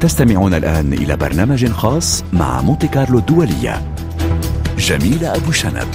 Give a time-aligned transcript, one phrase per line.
[0.00, 3.94] تستمعون الآن إلى برنامج خاص مع مونتي كارلو الدولية.
[4.78, 5.88] جميلة أبو شنب.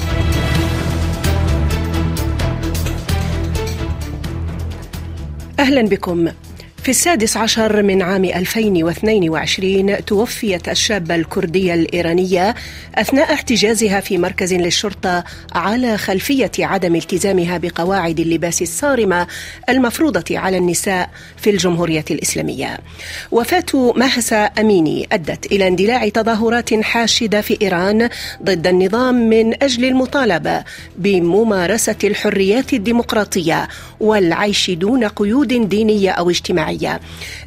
[5.59, 6.27] أهلا بكم.
[6.83, 12.55] في السادس عشر من عام 2022 توفيت الشابة الكردية الإيرانية
[12.95, 15.23] أثناء احتجازها في مركز للشرطة
[15.55, 19.27] على خلفية عدم التزامها بقواعد اللباس الصارمة
[19.69, 22.79] المفروضة على النساء في الجمهورية الإسلامية.
[23.31, 28.09] وفاة مهسا أميني أدت إلى اندلاع تظاهرات حاشدة في إيران
[28.43, 30.63] ضد النظام من أجل المطالبة
[30.97, 33.67] بممارسة الحريات الديمقراطية
[33.99, 36.72] والعيش دون قيود دينية أو اجتماعية.
[36.73, 36.99] الجماعية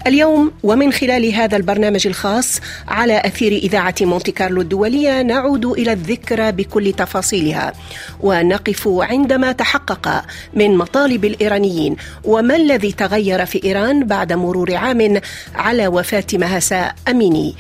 [0.06, 6.52] اليوم ومن خلال هذا البرنامج الخاص على أثير إذاعة مونتي كارلو الدولية نعود إلى الذكرى
[6.52, 7.72] بكل تفاصيلها
[8.20, 15.20] ونقف عندما تحقق من مطالب الإيرانيين وما الذي تغير في إيران بعد مرور عام
[15.54, 17.54] على وفاة مهسا أميني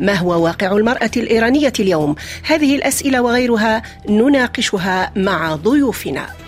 [0.00, 6.47] ما هو واقع المرأة الإيرانية اليوم؟ هذه الأسئلة وغيرها نناقشها مع ضيوفنا.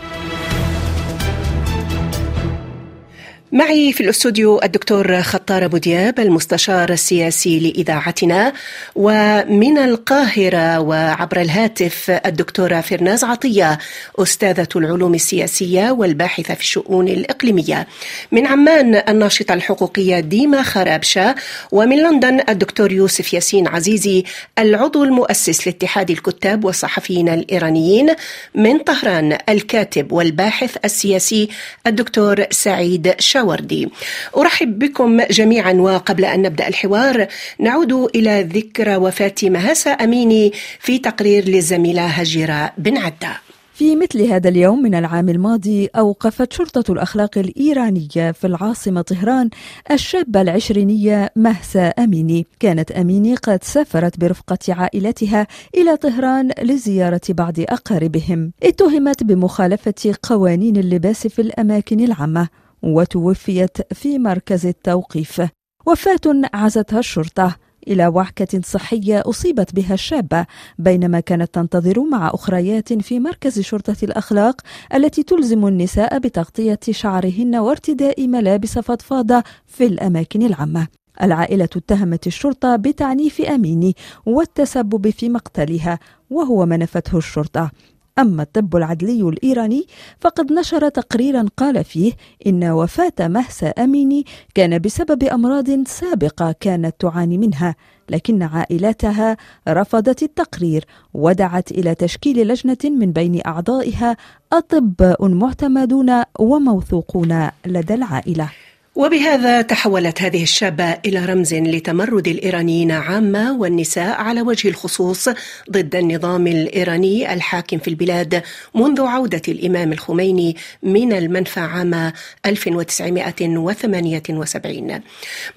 [3.53, 8.53] معي في الاستوديو الدكتور خطار أبو دياب المستشار السياسي لإذاعتنا
[8.95, 13.79] ومن القاهرة وعبر الهاتف الدكتورة فرناز عطية
[14.19, 17.87] أستاذة العلوم السياسية والباحثة في الشؤون الإقليمية.
[18.33, 21.35] من عمان الناشطة الحقوقية ديما خرابشة
[21.73, 24.25] ومن لندن الدكتور يوسف ياسين عزيزي
[24.59, 28.14] العضو المؤسس لاتحاد الكتاب والصحفيين الإيرانيين.
[28.55, 31.48] من طهران الكاتب والباحث السياسي
[31.87, 33.88] الدكتور سعيد شا وردي
[34.36, 37.27] أرحب بكم جميعا وقبل أن نبدأ الحوار
[37.58, 43.36] نعود إلى ذكرى وفاة مهاسا أميني في تقرير للزميلة هجيرة بن عدة.
[43.74, 49.50] في مثل هذا اليوم من العام الماضي أوقفت شرطة الأخلاق الإيرانية في العاصمة طهران
[49.91, 52.46] الشابة العشرينية مهسا أميني.
[52.61, 58.52] كانت أميني قد سافرت برفقة عائلتها إلى طهران لزيارة بعض أقاربهم.
[58.62, 62.48] اتهمت بمخالفة قوانين اللباس في الأماكن العامة.
[62.83, 65.42] وتوفيت في مركز التوقيف
[65.86, 66.20] وفاة
[66.55, 67.57] عزتها الشرطة
[67.89, 70.46] إلى وعكة صحية أصيبت بها الشابة
[70.79, 74.61] بينما كانت تنتظر مع أخريات في مركز شرطة الأخلاق
[74.95, 80.89] التي تلزم النساء بتغطية شعرهن وارتداء ملابس فضفاضة في الأماكن العامة.
[81.23, 85.98] العائلة اتهمت الشرطة بتعنيف أميني والتسبب في مقتلها
[86.30, 87.70] وهو ما نفته الشرطة
[88.19, 89.87] أما الطب العدلي الإيراني
[90.21, 92.13] فقد نشر تقريرا قال فيه
[92.47, 97.75] إن وفاة مهسا أميني كان بسبب أمراض سابقة كانت تعاني منها
[98.11, 99.37] لكن عائلتها
[99.69, 100.85] رفضت التقرير
[101.15, 104.17] ودعت إلى تشكيل لجنة من بين أعضائها
[104.53, 108.51] أطباء معتمدون وموثوقون لدى العائلة.
[108.95, 115.28] وبهذا تحولت هذه الشابة إلى رمز لتمرد الإيرانيين عامة والنساء على وجه الخصوص
[115.70, 118.42] ضد النظام الإيراني الحاكم في البلاد
[118.74, 122.12] منذ عودة الإمام الخميني من المنفى عام
[122.46, 125.00] 1978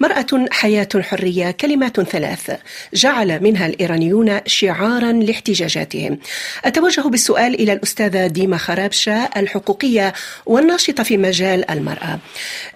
[0.00, 2.50] مرأة حياة حرية كلمات ثلاث
[2.94, 6.18] جعل منها الإيرانيون شعارا لاحتجاجاتهم.
[6.64, 10.12] أتوجه بالسؤال إلى الأستاذة ديما خرابشة الحقوقية
[10.46, 12.18] والناشطة في مجال المرأة.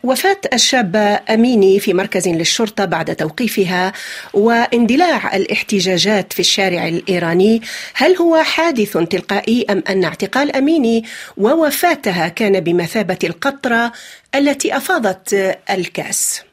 [0.02, 3.92] وفاة الشابة أميني في مركز للشرطة بعد توقيفها
[4.34, 7.62] واندلاع الاحتجاجات في الشارع الإيراني
[7.94, 11.04] هل هو حادث تلقائي أم أن اعتقال أميني
[11.36, 13.92] ووفاتها كان بمثابة القطرة
[14.34, 16.44] التي أفاضت الكأس؟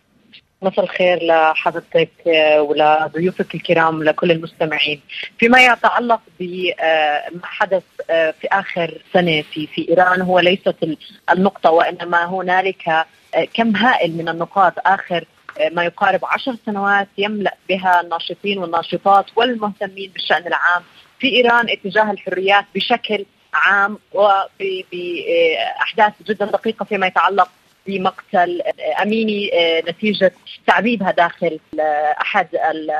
[0.61, 2.09] مساء الخير لحضرتك
[2.59, 5.01] ولضيوفك الكرام ولكل المستمعين
[5.37, 10.75] فيما يتعلق بما حدث في آخر سنة في في إيران هو ليست
[11.31, 13.05] النقطة وإنما هنالك
[13.53, 14.73] كم هائل من النقاط.
[14.85, 15.25] آخر
[15.71, 20.83] ما يقارب عشر سنوات يملأ بها الناشطين والناشطات والمهتمين بالشأن العام
[21.19, 27.49] في إيران اتجاه الحريات بشكل عام وباحداث جدا دقيقة فيما يتعلق
[27.87, 28.61] بمقتل
[29.01, 29.51] أميني
[29.87, 30.31] نتيجة
[30.67, 31.59] تعذيبها داخل
[32.21, 32.47] أحد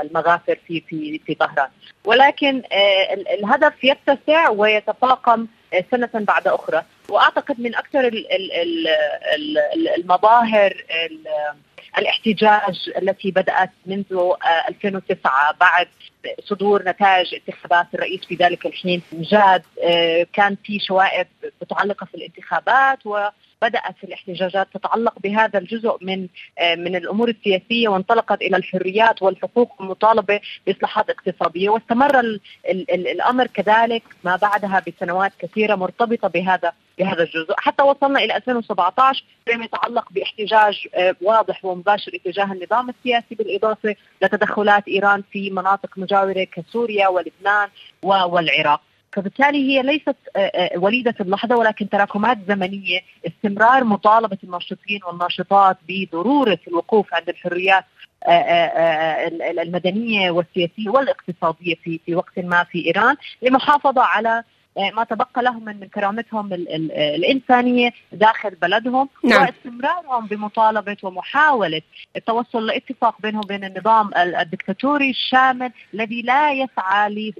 [0.03, 1.67] المغافر في في في طهران.
[2.05, 2.61] ولكن
[3.39, 5.47] الهدف يتسع ويتفاقم
[5.91, 6.83] سنة بعد أخرى.
[7.09, 8.11] وأعتقد من أكثر
[9.97, 10.83] المظاهر
[11.97, 14.31] الاحتجاج التي بدأت منذ
[14.69, 15.87] 2009 بعد
[16.43, 19.61] صدور نتائج انتخابات الرئيس في ذلك الحين جاد
[20.33, 21.27] كان في شوائب
[21.61, 23.27] متعلقة في الانتخابات و
[23.61, 26.27] بدات الاحتجاجات تتعلق بهذا الجزء من
[26.61, 33.47] من الأمور السياسية وانطلقت إلى الحريات والحقوق والمطالبه بإصلاحات اقتصادية واستمر ال ال ال الأمر
[33.47, 37.53] كذلك ما بعدها بسنوات كثيرة مرتبطة بهذا بهذا الجزء.
[37.57, 44.87] حتى وصلنا إلى 2017 فيما يتعلق باحتجاج آه، واضح ومباشر اتجاه النظام السياسي بالإضافة لتدخلات
[44.87, 47.69] إيران في مناطق مجاورة كسوريا ولبنان
[48.03, 48.81] والعراق.
[49.13, 56.59] فبالتالي هي ليست آه، آه، وليدة اللحظة ولكن تراكمات زمنية استمرار مطالبة الناشطين والناشطات بضرورة
[56.67, 57.85] الوقوف عند الحريات
[59.61, 64.43] المدنية والسياسية والاقتصادية في في وقت ما في إيران للمحافظة على
[64.77, 69.41] ما تبقى لهم من كرامتهم الإنسانية داخل بلدهم نعم.
[69.41, 71.81] واستمرارهم بمطالبة ومحاولة
[72.15, 77.33] التوصل لاتفاق بينهم وبين النظام الدكتاتوري الشامل الذي لا يسعى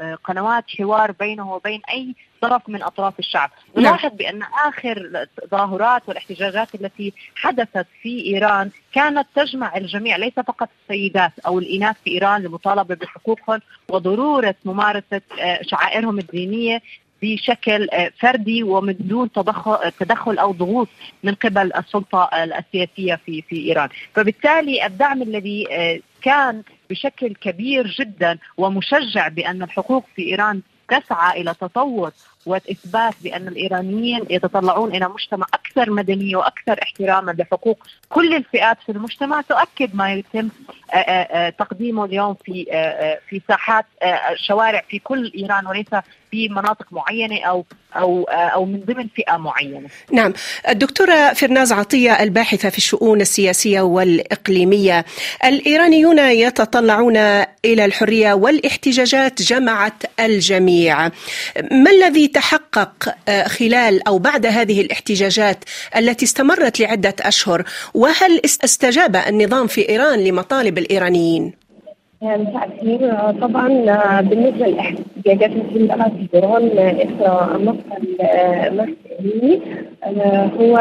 [0.00, 3.84] لقنوات حوار بينه وبين أي طرف من أطراف الشعب، نعم.
[3.86, 11.32] نلاحظ بأن آخر التظاهرات والاحتجاجات التي حدثت في إيران كانت تجمع الجميع ليس فقط السيدات
[11.46, 16.82] أو الإناث في إيران للمطالبه بحقوقهم وضرورة ممارسة آه، شعائرهم الدينية
[17.22, 20.88] بشكل آه، فردي ومن دون تدخل تدخل أو ضغوط
[21.22, 28.38] من قبل السلطة السياسيه في في إيران، فبالتالي الدعم الذي آه، كان بشكل كبير جدا
[28.56, 32.12] ومشجع بأن الحقوق في إيران تسعى إلى تطور
[32.46, 39.40] وإثبات بأن الإيرانيين يتطلعون إلى مجتمع أكثر مدنيه وأكثر احتراما لحقوق كل الفئات في المجتمع
[39.40, 40.48] تؤكد ما يتم
[40.92, 42.64] آه، آه، آه، تقديمه اليوم في
[43.28, 43.84] في ساحات
[44.32, 45.86] الشوارع في كل إيران وليس
[46.30, 47.64] في مناطق معينة أو
[47.96, 49.88] أو أو من ضمن فئة معينة.
[50.12, 50.32] نعم،
[50.68, 55.04] الدكتورة فرناز عطية الباحثة في الشؤون السياسية والإقليمية،
[55.44, 57.16] الإيرانيون يتطلعون
[57.64, 61.08] إلى الحرية والاحتجاجات جمعت الجميع.
[61.70, 63.14] ما الذي تحقق
[63.46, 65.64] خلال أو بعد هذه الاحتجاجات
[65.96, 71.65] التي استمرت لعدة أشهر؟ وهل استجاب النظام في إيران لمطالب الإيرانيين؟
[72.22, 73.68] مساء الخير طبعا
[74.20, 78.06] بالنسبة للاحتجاجات التي بدات في ايران اثر مقتل
[78.76, 79.60] مهدي
[80.60, 80.76] هو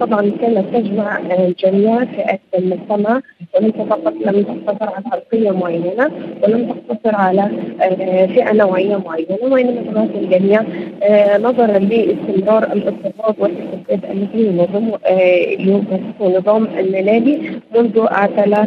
[0.00, 1.20] طبعا كانت تجمع
[1.64, 3.20] جميع فئات المجتمع
[3.54, 6.10] وليس فقط لم تقتصر على خلقيه معينة
[6.42, 7.50] ولم تقتصر على
[8.34, 10.62] فئة نوعية معينة وإنما تمثل الجميع
[11.38, 14.98] نظرا لاستمرار الاضطهاد والاستبداد الذي ينظمه
[16.20, 18.66] النظام المالي منذ اعتلى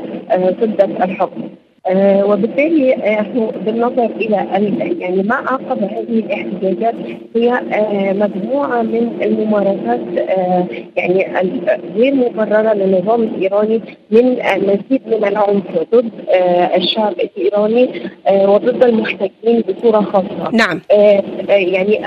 [0.62, 1.42] سده الحكم.
[1.88, 4.48] آه وبالتالي إحنا بالنظر إلى
[5.00, 6.96] يعني ما عقب هذه الاحتجاجات
[7.36, 11.28] هي آه مجموعة من الممارسات آه يعني
[11.96, 13.82] غير مبررة للنظام الايراني
[14.12, 15.64] من مزيد من العنف
[15.94, 17.90] ضد آه، الشعب الإيراني
[18.28, 20.52] آه، وضد المحتجين بصورة خاصة.
[20.54, 20.82] نعم.
[20.92, 22.02] آه، يعني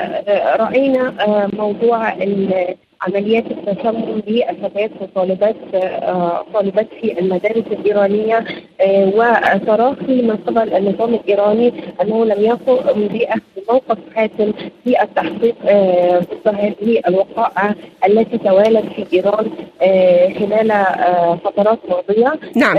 [0.56, 1.12] رأينا
[1.59, 2.12] موضوع
[3.06, 8.44] عمليات التسمم للفتيات وطالبات آه، طالبات في المدارس الإيرانية
[8.80, 11.72] آه، وتراخي من قبل النظام الإيراني
[12.02, 13.40] أنه لم يقم باخذ
[13.70, 14.52] موقف حاسم
[14.84, 17.74] في التحقيق آه، ضد هذه الوقائع
[18.06, 19.50] التي توالت في إيران
[20.38, 20.84] خلال
[21.44, 22.32] فترات ماضية.
[22.56, 22.76] نعم.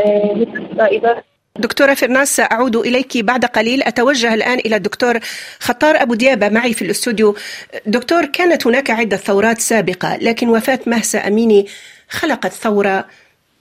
[1.59, 3.83] دكتورة فرناس سأعود إليك بعد قليل.
[3.83, 5.19] أتوجه الآن إلى الدكتور
[5.59, 7.35] خطار أبو ديابة معي في الاستوديو.
[7.85, 11.67] دكتور كانت هناك عدة ثورات سابقة لكن وفاة مهسا أميني
[12.09, 13.05] خلقت ثورة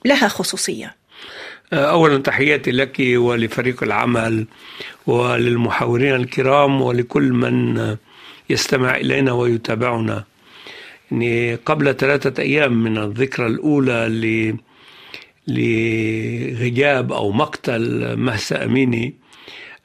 [0.05, 0.95] لها خصوصية.
[1.73, 4.47] أولا تحياتي لك ولفريق العمل
[5.07, 7.97] وللمحاورين الكرام ولكل من
[8.49, 10.23] يستمع إلينا ويتابعنا.
[11.11, 14.07] يعني قبل ثلاثة أيام من الذكرى الأولى
[15.47, 19.15] لغياب أو مقتل مهسا أميني.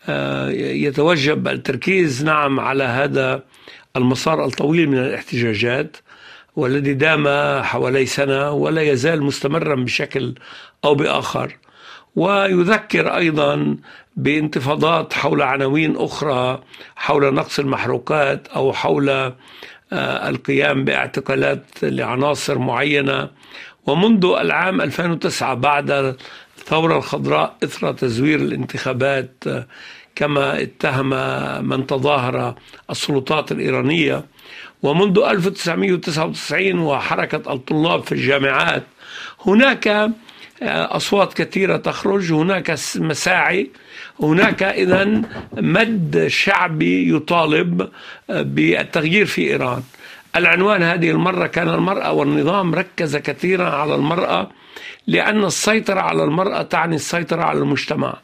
[0.08, 3.42] آه، يتوجب التركيز نعم على هذا
[3.96, 5.96] المسار الطويل من الاحتجاجات
[6.56, 7.28] والذي دام
[7.62, 10.34] حوالي سنة ولا يزال مستمرا بشكل
[10.84, 11.56] أو بآخر.
[12.16, 13.76] ويذكر أيضا
[14.16, 16.62] بانتفاضات حول عناوين أخرى
[16.96, 19.08] حول نقص المحروقات أو حول
[19.92, 23.30] آه، القيام باعتقالات لعناصر معينة.
[23.86, 26.16] ومنذ العام 2009 بعد
[26.58, 29.44] الثورة الخضراء إثر تزوير الانتخابات
[30.14, 31.08] كما اتهم
[31.68, 32.54] من تظاهر
[32.90, 34.24] السلطات الإيرانية.
[34.82, 38.82] ومنذ 1999 وحركة الطلاب في الجامعات
[39.46, 40.10] هناك
[40.62, 43.70] أصوات كثيرة تخرج هناك مساعي
[44.22, 45.22] هناك إذا
[45.52, 47.88] مد شعبي يطالب
[48.28, 49.82] بالتغيير في إيران.
[50.36, 54.50] العنوان هذه المرة كان المرأة والنظام ركز كثيرا على المرأة
[55.06, 58.14] لأن السيطرة على المرأة تعني السيطرة على المجتمع.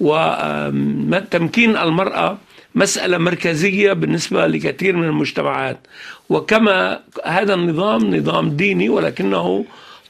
[0.00, 2.38] وتمكين المرأة
[2.74, 5.78] مسألة مركزية بالنسبة لكثير من المجتمعات.
[6.28, 9.64] وكما هذا النظام نظام ديني ولكنه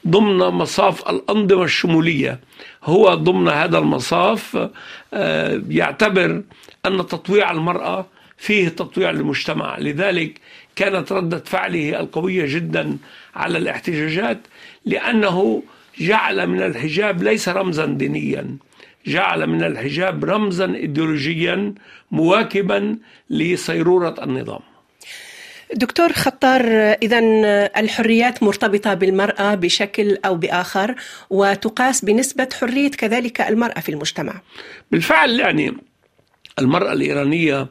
[0.07, 2.39] ضمن مصاف الأنظمة الشمولية.
[2.83, 4.69] هو ضمن هذا المصاف
[5.13, 6.41] آه، يعتبر
[6.85, 8.05] أن تطويع المرأة
[8.37, 9.77] فيه تطويع للمجتمع.
[9.77, 10.41] لذلك
[10.77, 12.97] كانت ردة فعله القوية جدا
[13.35, 14.39] على الاحتجاجات
[14.85, 15.63] لأنه
[15.99, 18.57] جعل من الحجاب ليس رمزا دينيا
[19.07, 21.73] جعل من الحجاب رمزا ايديولوجيا
[22.11, 22.97] مواكبا
[23.29, 24.59] لصيرورة النظام
[25.73, 26.61] دكتور خطار
[27.01, 27.19] اذا
[27.77, 30.95] الحريات مرتبطة بالمرأة بشكل أو بآخر
[31.29, 34.41] وتقاس بنسبة حرية كذلك المرأة في المجتمع.
[34.91, 35.77] بالفعل يعني
[36.59, 37.67] المرأة الإيرانية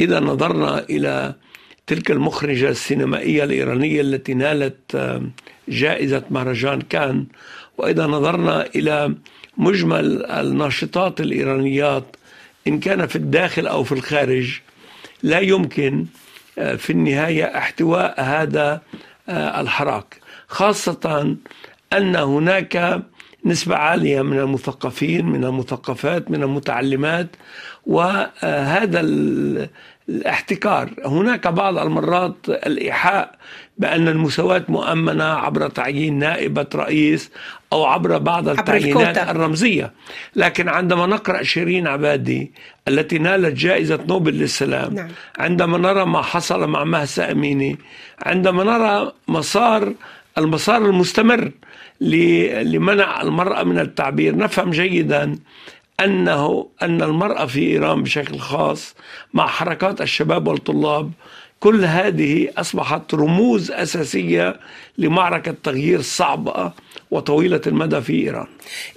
[0.00, 1.34] إذا نظرنا إلى
[1.86, 5.20] تلك المخرجة السينمائية الإيرانية التي نالت
[5.68, 7.26] جائزة مهرجان كان.
[7.78, 9.14] واذا نظرنا إلى
[9.56, 12.16] مجمل الناشطات الإيرانيات
[12.68, 14.60] إن كان في الداخل أو في الخارج
[15.22, 16.06] لا يمكن
[16.58, 18.82] آه، في النهاية احتواء هذا
[19.28, 20.20] آه، الحراك.
[20.48, 21.36] خاصة
[21.92, 23.02] أن هناك
[23.46, 27.26] نسبة عالية من المثقفين من المثقفات من المتعلمات
[27.86, 29.00] وهذا
[30.08, 30.90] الاحتكار.
[31.04, 33.34] هناك بعض المرات الإيحاء
[33.78, 37.30] بأن المساواة مؤمنة عبر تعيين نائبة رئيس
[37.72, 39.92] أو عبر بعض التعيينات الرمزية.
[40.36, 42.52] لكن عندما نقرأ شيرين عبادي
[42.88, 45.08] التي نالت جائزة نوبل للسلام نعم.
[45.38, 47.78] عندما نرى ما حصل مع مهسا أميني
[48.22, 49.92] عندما نرى مسار
[50.38, 51.50] المسار المستمر
[52.00, 54.36] لمنع المرأة من التعبير.
[54.36, 55.38] نفهم جيدا
[56.00, 58.94] أنه أن المرأة في إيران بشكل خاص
[59.34, 61.12] مع حركات الشباب والطلاب
[61.60, 64.60] كل هذه أصبحت رموز أساسية
[64.98, 66.72] لمعركة تغيير صعبة
[67.10, 68.46] وطويلة المدى في إيران.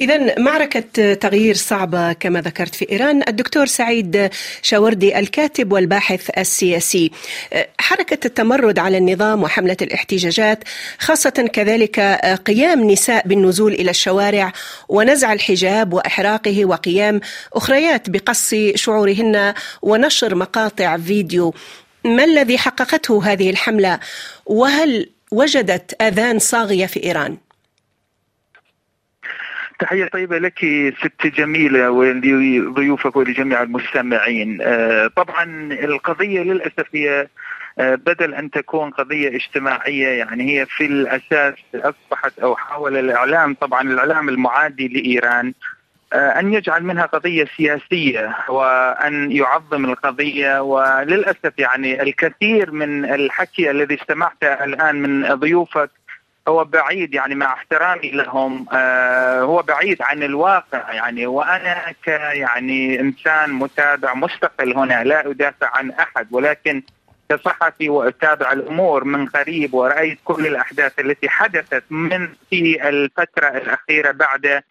[0.01, 4.29] إذا معركة تغيير صعبة كما ذكرت في إيران الدكتور سعيد
[4.61, 7.11] شاوردي الكاتب والباحث السياسي.
[7.79, 10.63] حركة التمرد على النظام وحملة الاحتجاجات
[10.99, 11.99] خاصة كذلك
[12.45, 14.53] قيام نساء بالنزول إلى الشوارع
[14.89, 17.21] ونزع الحجاب وإحراقه وقيام
[17.53, 21.53] أخريات بقص شعورهن ونشر مقاطع فيديو.
[22.05, 23.99] ما الذي حققته هذه الحملة
[24.45, 27.37] وهل وجدت آذان صاغية في إيران؟
[29.79, 30.59] تحية طيبة لك
[31.01, 37.27] ست جميلة ولضيوفك ولجميع المستمعين آه، طبعا القضية للأسف هي
[37.79, 43.81] آه، بدل أن تكون قضية اجتماعية يعني هي في الأساس أصبحت أو حاول الإعلام طبعا
[43.81, 45.53] الإعلام المعادي لإيران
[46.13, 50.61] أن يجعل منها قضية سياسية وأن يعظم القضية.
[50.61, 55.89] وللأسف يعني الكثير من الحكي الذي استمعته الآن من ضيوفك
[56.47, 58.65] هو بعيد يعني مع احترامي لهم.
[58.73, 61.25] آه هو بعيد عن الواقع يعني.
[61.25, 66.27] وأنا ك يعني إنسان متابع مستقل هنا لا أدافع عن أحد.
[66.31, 66.81] ولكن
[67.29, 74.45] كصحفي وأتابع الأمور من قريب ورأيت كل الأحداث التي حدثت من في الفترة الأخيرة بعد
[74.45, 74.63] آه،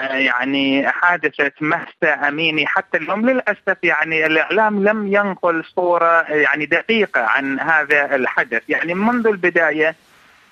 [0.00, 2.66] يعني حادثة مهسا أميني.
[2.66, 8.62] حتى اليوم للأسف يعني الإعلام لم ينقل صورة يعني دقيقة عن هذا الحدث.
[8.68, 9.94] يعني منذ البداية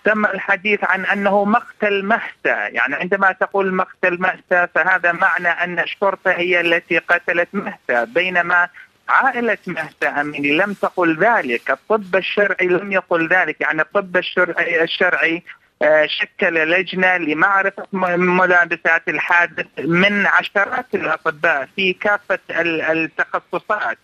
[0.04, 6.30] تم الحديث عن أنه مقتل مهسا، يعني عندما تقول مقتل مهسا فهذا معنى أن الشرطة
[6.30, 8.68] هي التي قتلت مهسا، بينما
[9.08, 15.36] عائلة مهسا أميني لم تقل ذلك، الطب الشرعي لم يقل ذلك، يعني الطب الشرعي الشرعي
[15.36, 15.63] آه،
[16.06, 23.98] شكل لجنه لمعرفة ملابسات الحادث من عشرات الأطباء في كافة التخصصات.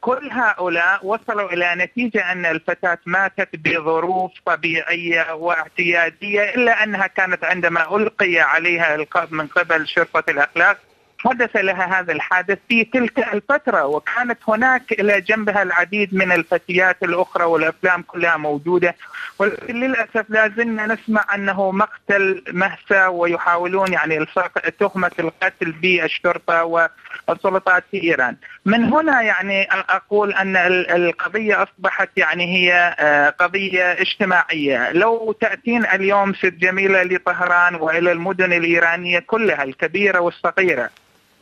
[0.00, 7.96] كل هؤلاء وصلوا إلى نتيجة أن الفتاة ماتت بظروف طبيعية واعتيادية إلا أنها كانت عندما
[7.96, 10.78] ألقي عليها القبض من قبل شرطة الأخلاق
[11.24, 17.44] حدث لها هذا الحادث في تلك الفترة وكانت هناك إلى جنبها العديد من الفتيات الأخرى
[17.44, 18.94] والأفلام كلها موجودة.
[19.38, 27.84] ولكن للأسف لا زلنا نسمع أنه مقتل مهسا ويحاولون يعني إلصاق تهمة القتل بالشرطة والسلطات
[27.90, 28.36] في إيران.
[28.66, 34.92] من هنا يعني أقول أن القضية أصبحت يعني هي آه، قضية اجتماعية.
[34.92, 40.90] لو تأتين اليوم ست جميلة لطهران وإلى المدن الإيرانية كلها الكبيرة والصغيرة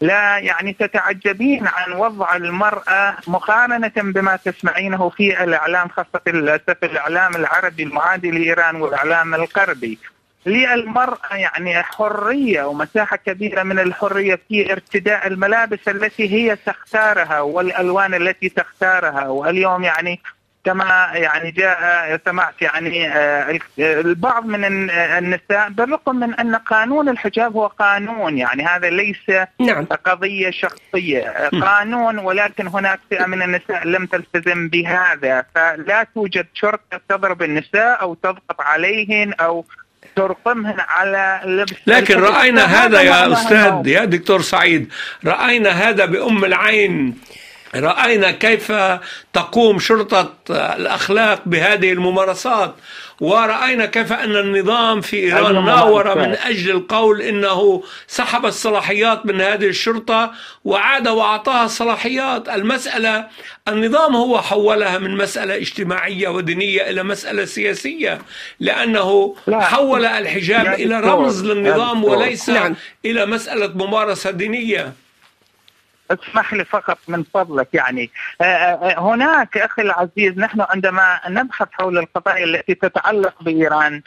[0.01, 7.83] لا يعني تتعجبين عن وضع المرأة مقارنة بما تسمعينه في الإعلام خاصة للأسف الإعلام العربي
[7.83, 9.99] المعادي لإيران والإعلام الغربي.
[10.47, 18.49] للمرأة يعني حرية ومساحة كبيرة من الحرية في ارتداء الملابس التي هي تختارها والألوان التي
[18.49, 19.29] تختارها.
[19.29, 20.21] واليوم يعني
[20.65, 27.67] كما يعني جاء سمعت يعني آه، البعض من النساء بالرغم من أن قانون الحجاب هو
[27.67, 29.85] قانون يعني هذا ليس نعم.
[29.85, 31.49] قضية شخصية.
[31.63, 38.15] قانون ولكن هناك فئة من النساء لم تلتزم بهذا فلا توجد شرطة تضرب النساء أو
[38.15, 39.65] تضغط عليهن أو
[40.17, 44.93] ترقمهن على لبس لكن رأينا هذا يا أستاذ يا دكتور سعيد
[45.25, 47.19] رأينا هذا بأم العين.
[47.75, 48.73] رأينا كيف
[49.33, 52.75] تقوم شرطة الأخلاق بهذه الممارسات
[53.21, 59.67] ورأينا كيف أن النظام في إيران ناور من أجل القول إنه سحب الصلاحيات من هذه
[59.67, 60.33] الشرطة
[60.65, 63.27] وعاد وأعطاها الصلاحيات المسألة
[63.69, 68.19] النظام هو حولها من مسألة اجتماعية ودينية إلى مسألة سياسية
[68.61, 69.61] لأنه لا.
[69.61, 72.77] حول الحجاب إلى رمز للنظام وليس نعم.
[73.05, 74.93] إلى مسألة ممارسة دينية
[76.11, 78.11] اسمح لي فقط من فضلك يعني.
[78.41, 84.03] آه، آه، آه، هناك أخي العزيز نحن عندما نبحث حول القضايا التي تتعلق بإيران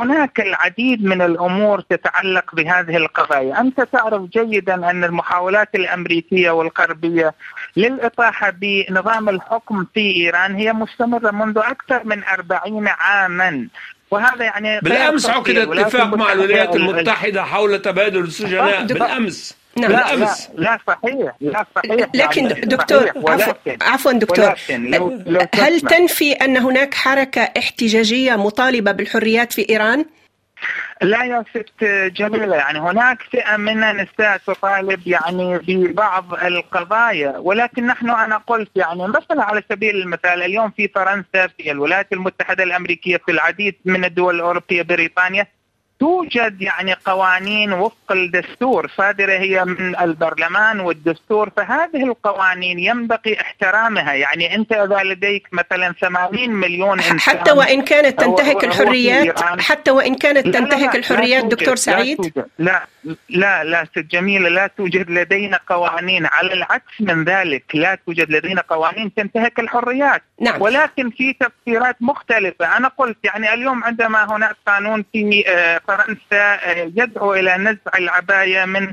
[0.00, 7.34] هناك العديد من الأمور تتعلق بهذه القضايا، أنت تعرف جيدا أن المحاولات الأمريكية والغربية
[7.76, 13.68] للإطاحة بنظام الحكم في إيران هي مستمرة منذ أكثر من 40 عاما.
[14.10, 19.61] وهذا يعني بالأمس عقد اتفاق مع الولايات المتحدة حول تبادل السجناء بالأمس.
[19.76, 19.92] نعم.
[19.92, 22.08] لا لا, لا صحيح لا صحيح.
[22.14, 24.44] لكن يعني دكتور عفوا عفوا دكتور.
[24.44, 30.04] ولكن لو لو هل تنفي أن هناك حركة احتجاجية مطالبة بالحريات في إيران؟
[31.02, 31.84] لا يا ست
[32.16, 39.08] جميلة يعني هناك فئة من النساء تطالب يعني ببعض القضايا ولكن نحن أنا قلت يعني
[39.08, 44.34] مثلا على سبيل المثال اليوم في فرنسا في الولايات المتحدة الأمريكية في العديد من الدول
[44.34, 45.46] الأوروبية بريطانيا
[46.02, 54.12] توجد يعني قوانين وفق الدستور صادرة هي من البرلمان والدستور فهذه القوانين ينبغي احترامها.
[54.12, 60.14] يعني أنت إذا لديك مثلا 80 مليون إنسان حتى وإن كانت تنتهك الحريات حتى وإن
[60.14, 62.86] كانت تنتهك الحريات دكتور سعيد؟ لا
[63.28, 66.26] لا لا ست جميلة لا توجد لدينا قوانين.
[66.26, 70.22] على العكس من ذلك لا توجد لدينا قوانين تنتهك الحريات.
[70.40, 70.62] نعم.
[70.62, 72.76] ولكن في تفسيرات مختلفة.
[72.76, 78.64] أنا قلت يعني اليوم عندما هناك قانون في آه، فرنسا آه، يدعو إلى نزع العباية
[78.64, 78.92] من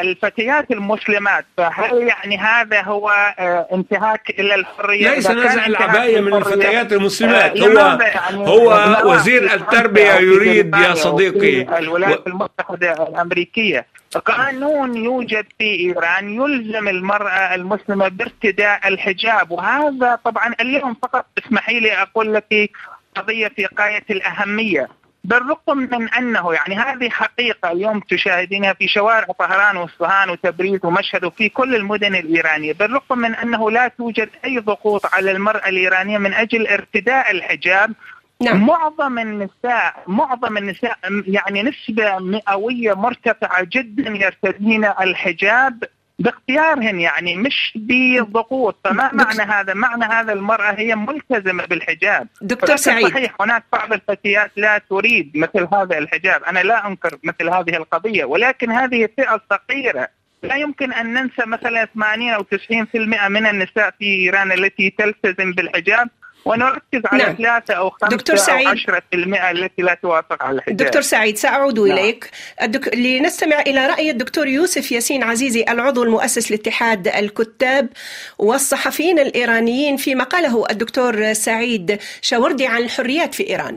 [0.00, 1.44] الفتيات المسلمات.
[1.56, 7.56] فهل يعني هذا هو آه، انتهاك إلى الحرية؟ ليس نزع العباية من الفتيات المسلمات.
[7.56, 11.78] آه، هو يعني هو وزير التربية يريد يا صديقي.
[11.78, 13.86] الولايات المتحدة الأمريكية.
[14.24, 21.26] قانون يوجد في إيران يلزم المرأة المسلمة بارتداء الحجاب وهذا طبعا اليوم فقط.
[21.38, 22.70] اسمحي لي أقول لك
[23.14, 24.88] قضية في غايه الأهمية.
[25.24, 31.48] بالرغم من أنه يعني هذه حقيقة اليوم تشاهدينها في شوارع طهران واصفهان وتبريز ومشهد وفي
[31.48, 36.66] كل المدن الإيرانية، بالرغم من أنه لا توجد أي ضغوط على المرأة الإيرانية من أجل
[36.66, 37.92] ارتداء الحجاب
[38.42, 38.66] نعم.
[38.66, 45.84] معظم النساء معظم النساء يعني نسبة مئوية مرتفعة جدا يرتدين الحجاب
[46.20, 48.76] باختيارهن يعني مش بضغوط.
[48.84, 52.28] فما معنى هذا؟ معنى هذا المرأة هي ملتزمة بالحجاب.
[52.42, 53.08] دكتور سعيد.
[53.08, 56.44] صحيح هناك بعض الفتيات لا تريد مثل هذا الحجاب.
[56.44, 60.08] أنا لا أنكر مثل هذه القضية ولكن هذه فئة صغيرة.
[60.42, 66.08] لا يمكن أن ننسى مثلا 80 أو 90% من النساء في إيران التي تلتزم بالحجاب.
[66.44, 67.34] ونركز على نعم.
[67.36, 68.66] ثلاثة أو خمسة دكتور سعيد.
[68.66, 71.98] أو عشرة في المئة التي لا توافق على الحجاب دكتور سعيد سأعود نعم.
[71.98, 72.30] إليك
[72.62, 72.94] الدك...
[72.96, 77.88] لنستمع إلى رأي الدكتور يوسف ياسين عزيزي العضو المؤسس لاتحاد الكتاب
[78.38, 83.74] والصحفيين الإيرانيين في مقاله الدكتور سعيد شاوردي عن الحريات في إيران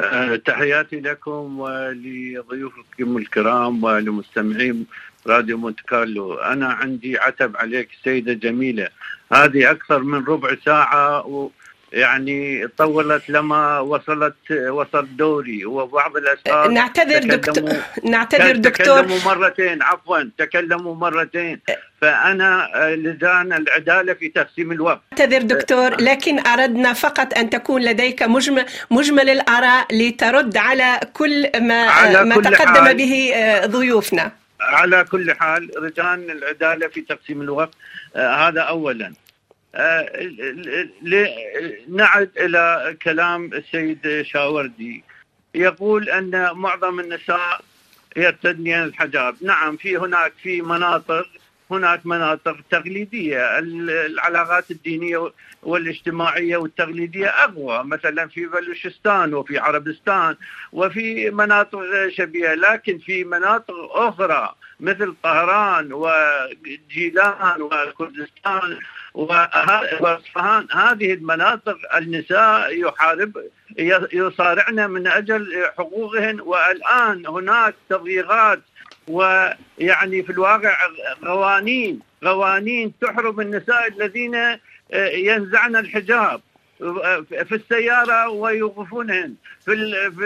[0.00, 4.86] أه تحياتي لكم ولضيوفكم الكرام ولمستمعين
[5.26, 6.34] راديو مونت كارلو.
[6.34, 8.88] أنا عندي عتب عليك سيدة جميلة.
[9.32, 11.50] هذه أكثر من ربع ساعة و
[11.92, 15.64] يعني طولت لما وصلت وصل دوري.
[15.64, 19.00] وبعض الاشخاص نعتذر دكتور نعتذر دكتور.
[19.00, 21.60] تكلموا مرتين عفوا تكلموا مرتين.
[22.00, 25.02] فأنا لزان العدالة في تقسيم الوقت.
[25.12, 31.82] نعتذر دكتور لكن أردنا فقط أن تكون لديك مجمل مجمل الآراء لترد على كل ما
[31.82, 32.96] على ما كل تقدم حال.
[32.96, 33.32] به
[33.66, 34.43] ضيوفنا.
[34.60, 37.74] على كل حال رجان العدالة في تقسيم الوقت
[38.16, 39.12] آه هذا اولا.
[39.74, 40.28] آه
[41.88, 45.04] نعد إلى كلام السيد شاوردي.
[45.54, 47.60] يقول أن معظم النساء
[48.16, 49.36] يرتدين الحجاب.
[49.40, 51.26] نعم في هناك في مناطق
[51.70, 55.30] هناك مناطق تقليديه العلاقات الدينية
[55.62, 60.36] والاجتماعية والتقليديه أقوى مثلا في بلوشستان وفي عربستان
[60.72, 68.78] وفي مناطق شبيهة لكن في مناطق أخرى مثل طهران وجيلان وكردستان
[69.14, 73.32] وأصفهان هذه المناطق النساء يحارب
[74.12, 78.60] يصارعن من أجل حقوقهن والآن هناك تضييقات
[79.08, 80.76] ويعني في الواقع
[81.24, 86.40] قوانين قوانين تحرم النساء الذين آه، ينزعن الحجاب
[87.28, 89.34] في السيارة ويوقفونهن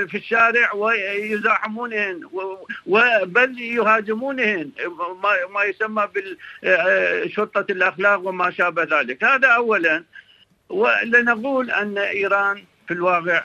[0.08, 2.20] في الشارع ويزاحمونهن
[3.22, 4.70] بل يهاجمونهن
[5.54, 6.08] ما يسمى
[6.62, 9.24] بشرطة الأخلاق وما شابه ذلك.
[9.24, 10.04] هذا أولا.
[10.68, 13.44] ولنقول أن إيران في الواقع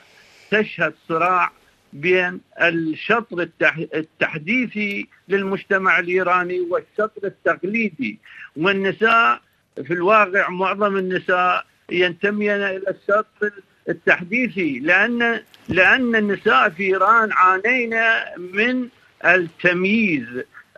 [0.50, 1.52] تشهد صراع
[1.94, 3.48] بين الشطر
[3.94, 8.18] التحديثي للمجتمع الإيراني والشطر التقليدي.
[8.56, 9.40] والنساء
[9.84, 13.50] في الواقع معظم النساء ينتمين إلى الشطر
[13.88, 18.88] التحديثي لأن لأن النساء في إيران عانينا من
[19.26, 20.26] التمييز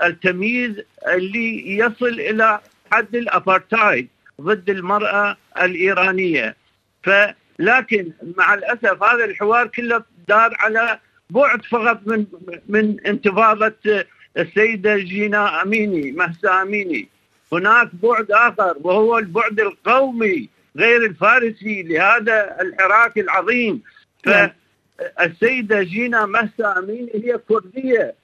[0.03, 2.61] التمييز اللي يصل إلى
[2.93, 4.09] حد الأبارتايد
[4.41, 6.57] ضد المرأة الإيرانية.
[7.03, 10.99] فلكن مع الأسف هذا الحوار كله دار على
[11.31, 12.27] بعد فقط من
[12.69, 14.05] من انتفاضة
[14.39, 17.09] السيدة جينا أميني مهسا أميني
[17.53, 23.83] هناك بعد آخر وهو البعد القومي غير الفارسي لهذا الحراك العظيم
[24.27, 24.51] نعم.
[24.99, 28.15] فالسيدة جينا مهسا أميني هي كردية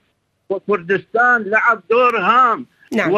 [0.49, 3.13] وكردستان لعب دور هام نعم.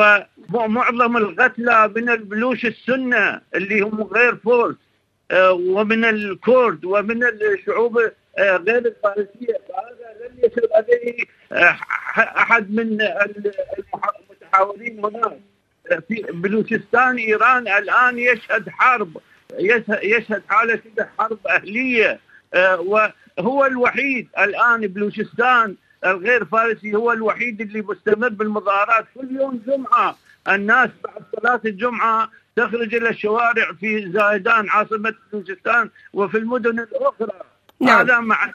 [0.53, 4.77] ومعظم القتلى من البلوش السنة اللي هم غير فورس
[5.31, 7.99] آه، ومن الكرد ومن الشعوب
[8.39, 9.59] غير الفارسية.
[9.69, 11.77] فهذا لم يشر عليه آه،
[12.19, 12.99] أحد من
[14.31, 15.39] المتحاورين هناك.
[16.09, 19.17] في بلوشستان إيران الآن يشهد حرب.
[20.03, 20.43] يشهد
[20.95, 22.21] كده حرب أهلية.
[22.79, 29.07] وهو الوحيد الآن بلوشستان الغير فارسي هو الوحيد اللي مستمر بالمظاهرات.
[29.15, 30.19] كل يوم جمعة
[30.49, 37.41] الناس بعد صلاة الجمعة تخرج إلى الشوارع في زايدان عاصمة بلوشستان وفي المدن الأخرى.
[37.81, 37.99] نعم.
[37.99, 38.55] هذا معناه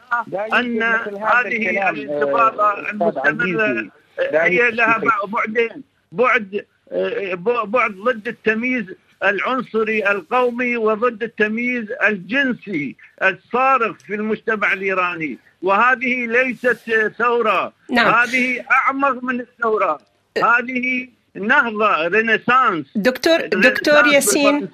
[0.59, 7.33] أن هذه آه، الانتفاضه المستمره هي لها بعدين بعد آه،
[7.65, 8.85] بعد ضد التمييز
[9.23, 15.37] العنصري القومي وضد التمييز الجنسي الصارخ في المجتمع الإيراني.
[15.61, 17.73] وهذه ليست ثورة.
[17.91, 18.13] نعم.
[18.13, 19.99] هذه أعمق من الثورة.
[20.37, 22.85] هذه نهضة رينيسانس.
[22.95, 24.69] دكتور دكتور ياسين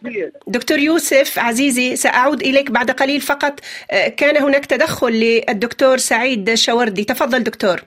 [0.48, 3.60] دكتور يوسف عزيزي سأعود إليك بعد قليل فقط.
[3.92, 7.04] آه، كان هناك تدخل للدكتور سعيد شوردي.
[7.04, 7.82] تفضل دكتور.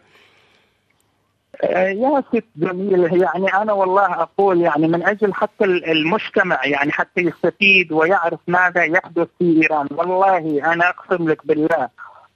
[1.63, 7.21] آه، يا ست جميل يعني أنا والله أقول يعني من أجل حتى المجتمع يعني حتى
[7.21, 11.89] يستفيد ويعرف ماذا يحدث في إيران والله أنا أقسم لك بالله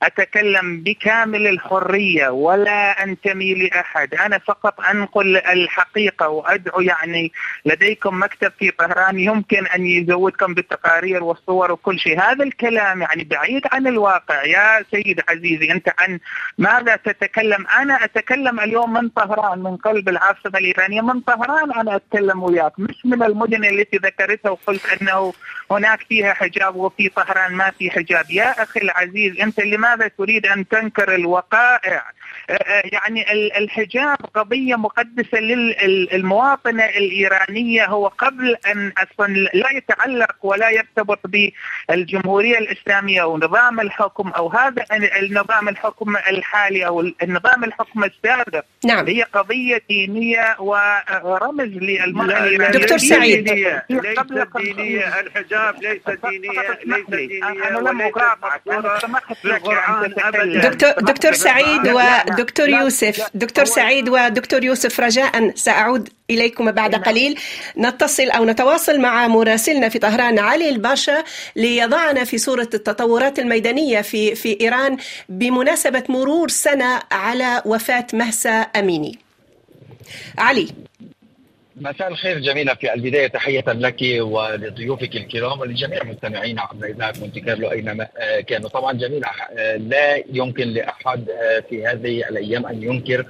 [0.02, 4.14] أتكلم بكامل الحرية ولا أنتمي لأحد.
[4.14, 7.32] أنا فقط أنقل الحقيقة وأدعو يعني
[7.64, 12.20] لديكم مكتب في طهران يمكن أن يزودكم بالتقارير والصور وكل شيء.
[12.20, 14.44] هذا الكلام يعني بعيد عن الواقع.
[14.44, 16.18] يا سيد عزيزي أنت عن
[16.58, 21.00] ماذا تتكلم؟ أنا أتكلم اليوم من طهران من قلب العاصمة الإيرانية.
[21.00, 22.72] من طهران أنا أتكلم وياك.
[22.78, 25.32] مش من المدن التي ذكرتها وقلت أنه
[25.70, 28.30] هناك فيها حجاب وفي طهران ما في حجاب.
[28.30, 32.04] يا أخي العزيز أنت لماذا تريد أن تنكر الوقائع.
[32.84, 37.86] يعني الحجاب قضية مقدسة للمواطنة الإيرانية.
[37.86, 41.20] هو قبل أن أصلا لا يتعلق ولا يرتبط
[41.88, 44.84] بالجمهورية الإسلامية أو نظام الحكم أو هذا
[45.22, 48.64] النظام الحكم الحالي أو النظام الحكم السابق.
[48.84, 49.06] نعم.
[49.06, 52.78] هي قضية دينية ورمز للمرأة الإيرانية.
[52.78, 53.48] دكتور سعيد.
[53.90, 55.20] ليست دينية.
[55.20, 56.78] الحجاب ليس دينية.
[56.84, 57.68] ليس دينية.
[57.68, 59.62] أنا لم أقاطعك أنا سمحت لك
[60.64, 67.38] دكتور دكتور سعيد ودكتور يوسف دكتور سعيد ودكتور يوسف رجاء سأعود إليكم بعد قليل.
[67.78, 71.24] نتصل أو نتواصل مع مراسلنا في طهران علي الباشا
[71.56, 74.96] ليضعنا في صورة التطورات الميدانية في في إيران
[75.28, 79.18] بمناسبة مرور سنة على وفاة مهسا أميني.
[80.38, 80.68] علي.
[81.76, 87.70] مساء الخير جميلة في البداية تحية لك ولضيوفك الكرام ولجميع المستمعين عبر إذاعة مونتي كارلو
[87.70, 88.08] أينما
[88.46, 88.68] كانوا.
[88.68, 89.26] طبعا جميلة
[89.76, 91.26] لا يمكن لأحد
[91.70, 93.26] في هذه الأيام أن ينكر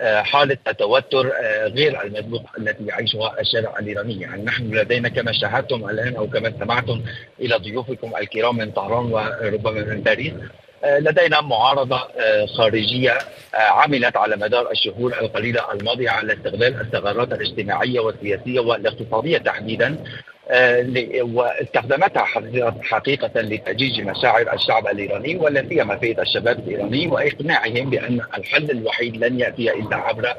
[0.00, 1.32] حالة التوتر
[1.66, 4.20] غير المسبوق التي يعيشها الشارع الإيراني.
[4.20, 7.02] يعني نحن لدينا كما شاهدتم الآن أو كما استمعتم
[7.40, 10.32] إلى ضيوفكم الكرام من طهران وربما من باريس.
[10.84, 13.18] لدينا معارضة آه، خارجية
[13.54, 19.96] آه، عملت على مدار الشهور القليلة الماضية على استغلال الثغرات الاجتماعية والسياسية والاقتصادية تحديدا
[20.50, 20.86] آه،
[21.22, 22.24] واستخدمتها
[22.82, 29.40] حقيقة لتأجيج مشاعر الشعب الإيراني ولا سيما فئة الشباب الإيراني وإقناعهم بأن الحل الوحيد لن
[29.40, 30.36] يأتي إلا عبر آه،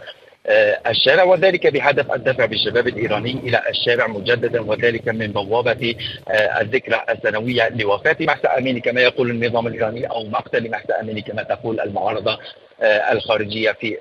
[0.48, 5.96] الشارع وذلك بهدف الدفع بالشباب الإيراني إلى الشارع مجددا وذلك من بوابة
[6.28, 11.44] آه، الذكرى السنويه لوفاة محسا أميني كما يقول النظام الإيراني أو مقتل محسا أميني كما
[11.44, 12.38] تقول المعارضة
[12.82, 13.98] الخارجية في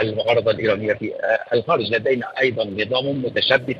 [0.00, 1.12] المعارضة الإيرانية في
[1.52, 1.94] الخارج.
[1.94, 3.76] لدينا أيضا نظام متشبث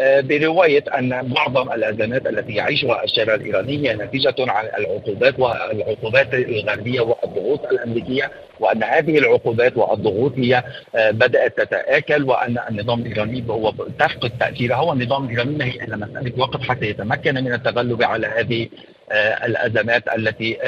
[0.00, 7.64] برواية أن معظم الأزمات التي يعيشها الشارع الإيراني هي نتيجة عن العقوبات والعقوبات الغربية والضغوط
[7.64, 10.62] الأمريكية وأن هذه العقوبات والضغوط هي
[10.94, 14.80] بدأت تتآكل وأن النظام الإيراني هو تفقد تأثيرها.
[14.80, 18.68] والنظام الإيراني ما هي الا مسألة وقت حتى يتمكن من التغلب على هذه
[19.12, 20.58] الأزمات التي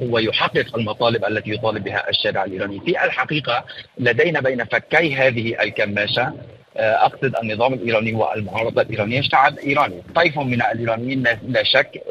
[0.00, 2.80] ويحقق المطالب التي يطالب بها الشارع الإيراني.
[2.80, 3.64] في الحقيقة
[3.98, 6.32] لدينا بين فكي هذه الكماشة
[6.76, 12.02] أقصد النظام الإيراني والمعارضة الإيرانية شعب إيراني، طيف من الإيرانيين لا شك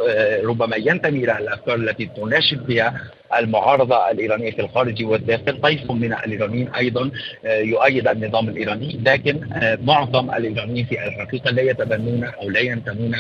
[0.43, 3.01] ربما ينتمي إلى الأفكار التي تناشد بها
[3.39, 7.11] المعارضة الإيرانية في الخارج والداخل، طيف من الإيرانيين أيضا
[7.45, 9.39] يؤيد النظام الإيراني، لكن
[9.83, 13.15] معظم الإيرانيين في الحقيقة لا يتبنون أو لا ينتمون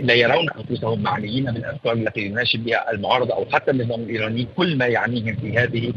[0.00, 4.86] لا يرون أنفسهم معنيين بالافكار التي يناشد بها المعارضة أو حتى النظام الإيراني كل ما
[4.86, 5.92] يعنيهم في هذه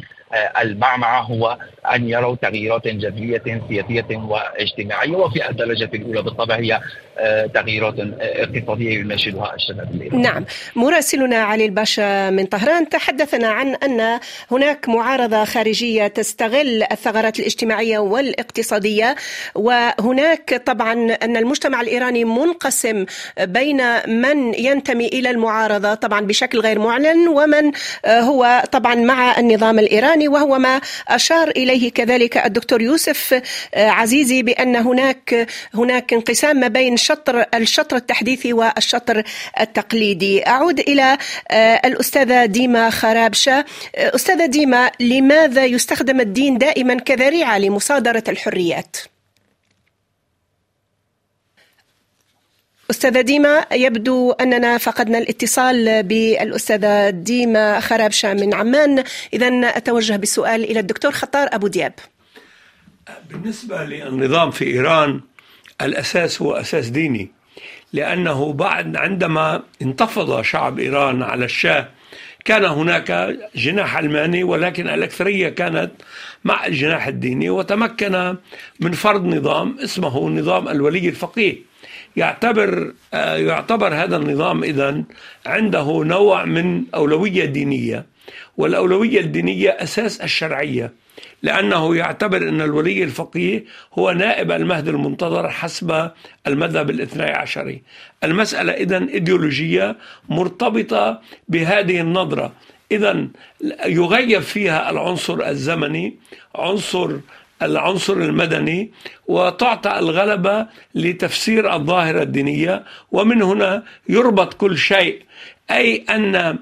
[0.62, 1.58] المعمعة هو
[1.96, 6.80] أن يروا تغييرات جذرية سياسية واجتماعية وفي الدرجة الأولى بالطبع هي
[7.54, 10.24] تغييرات اقتصادية يناشدها الشباب الإيراني.
[10.24, 10.46] نعم.
[10.76, 14.20] مراسلنا علي الباشا من طهران تحدثنا عن أن
[14.52, 19.16] هناك معارضة خارجية تستغل الثغرات الاجتماعية والاقتصادية
[19.56, 23.06] وهناك طبعا أن المجتمع الإيراني منقسم
[23.40, 27.72] بين من ينتمي إلى المعارضة طبعا بشكل غير معلن ومن
[28.08, 30.19] هو طبعا مع النظام الإيراني.
[30.20, 33.42] الإيراني وهو ما أشار إليه كذلك الدكتور يوسف
[33.76, 39.24] عزيزي بأن هناك هناك انقسام ما بين شطر الشطر التحديثي والشطر
[39.60, 41.18] التقليدي أعود إلى
[41.86, 48.98] الأستاذة ديما خرابشة أستاذة ديما لماذا يستخدم الدين دائما كذريعة لمصادرة الحريات؟
[52.90, 59.04] أستاذة ديما يبدو أننا فقدنا الاتصال بالأستاذة ديما خرابشة من عمان.
[59.34, 59.48] إذا
[59.78, 61.94] أتوجه بالسؤال إلى الدكتور خطار أبو دياب.
[63.30, 65.22] بالنسبة للنظام في إيران
[65.82, 67.32] الأساس هو أساس ديني.
[67.94, 71.88] لأنه بعد عندما انتفض شعب إيران على الشاه
[72.46, 75.92] كان هناك جناح علماني ولكن الأكثرية كانت
[76.44, 78.36] مع الجناح الديني وتمكن
[78.80, 81.69] من فرض نظام اسمه نظام الولي الفقيه.
[82.16, 85.04] يعتبر يعتبر هذا النظام اذا
[85.46, 88.06] عنده نوع من أولوية دينية
[88.58, 90.94] والأولوية الدينية أساس الشرعية
[91.44, 96.12] لأنه يعتبر أن الولي الفقيه هو نائب المهد المنتظر حسب
[96.48, 97.82] المذهب الاثني عشري
[98.24, 99.98] المسألة اذا إيديولوجية
[100.30, 102.54] مرتبطة بهذه النظرة.
[102.92, 103.28] اذا
[103.86, 106.16] يغيب فيها العنصر الزمني
[106.56, 107.18] عنصر
[107.62, 108.92] العنصر المدني
[109.28, 115.22] وتعطى الغلبة لتفسير الظاهرة الدينية ومن هنا يربط كل شيء
[115.72, 116.58] أي أن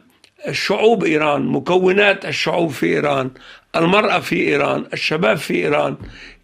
[0.52, 3.32] شعوب إيران مكونات الشعوب في إيران
[3.76, 5.96] المرأة في إيران الشباب في إيران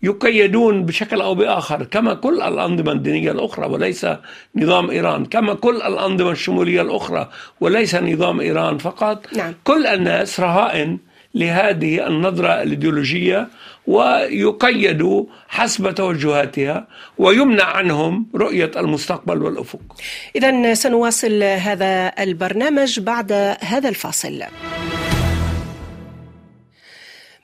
[0.03, 4.07] يقيدون بشكل أو بآخر كما كل الأنظمة الدينية الأخرى وليس
[4.55, 7.29] نظام إيران كما كل الأنظمة الشمولية الأخرى
[7.61, 9.53] وليس نظام إيران فقط نعم.
[9.63, 10.97] كل الناس رهائن
[11.35, 13.47] لهذه النظرة الإيديولوجية
[13.87, 19.79] ويقيدوا حسب توجهاتها ويمنع عنهم رؤية المستقبل والأفق
[20.35, 24.43] إذا سنواصل هذا البرنامج بعد هذا الفاصل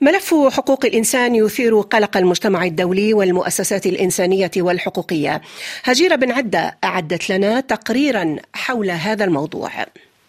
[0.02, 5.42] ملف حقوق الإنسان يثير قلق المجتمع الدولي والمؤسسات الإنسانية والحقوقية.
[5.84, 9.70] هجيره بن عدة أعدت لنا تقريرا حول هذا الموضوع.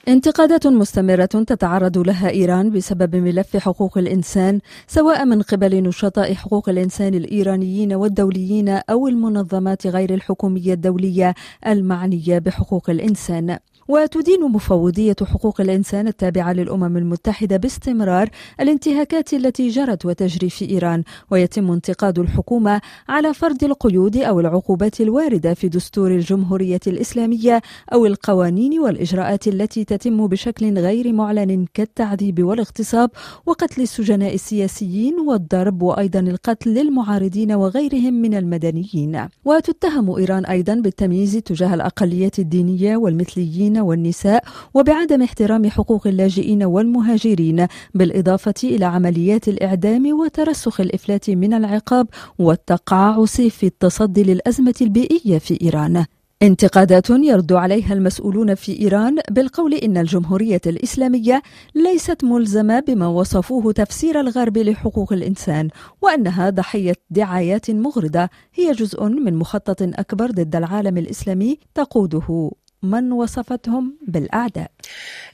[0.07, 7.13] انتقادات مستمرة تتعرض لها إيران بسبب ملف حقوق الإنسان سواء من قبل نشطاء حقوق الإنسان
[7.13, 11.35] الإيرانيين والدوليين أو المنظمات غير الحكومية الدولية
[11.67, 13.57] المعنية بحقوق الإنسان.
[13.87, 21.71] وتدين مفوضية حقوق الإنسان التابعة للأمم المتحدة باستمرار الانتهاكات التي جرت وتجري في إيران ويتم
[21.71, 27.61] انتقاد الحكومة على فرض القيود أو العقوبات الواردة في دستور الجمهورية الإسلامية
[27.93, 33.09] أو القوانين والإجراءات التي تتم بشكل غير معلن كالتعذيب والاغتصاب
[33.45, 39.27] وقتل السجناء السياسيين والضرب وأيضا القتل للمعارضين وغيرهم من المدنيين.
[39.45, 48.53] وتتهم إيران أيضا بالتمييز تجاه الأقليات الدينية والمثليين والنساء وبعدم احترام حقوق اللاجئين والمهاجرين بالإضافة
[48.63, 52.07] إلى عمليات الإعدام وترسخ الإفلات من العقاب
[52.39, 56.05] والتقاعس في التصدي للأزمة البيئية في إيران.
[56.43, 61.41] انتقادات يرد عليها المسؤولون في إيران بالقول إن الجمهورية الإسلامية
[61.75, 65.69] ليست ملزمة بما وصفوه تفسير الغرب لحقوق الإنسان
[66.01, 72.51] وانها ضحية دعايات مغرضة هي جزء من مخطط أكبر ضد العالم الإسلامي تقوده.
[72.83, 74.71] من وصفتهم بالأعداء.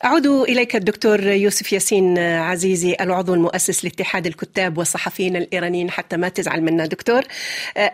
[0.06, 6.62] أعود إليك الدكتور يوسف ياسين عزيزي العضو المؤسس لاتحاد الكتاب والصحفيين الإيرانيين حتى ما تزعل
[6.62, 6.86] منا.
[6.86, 7.24] دكتور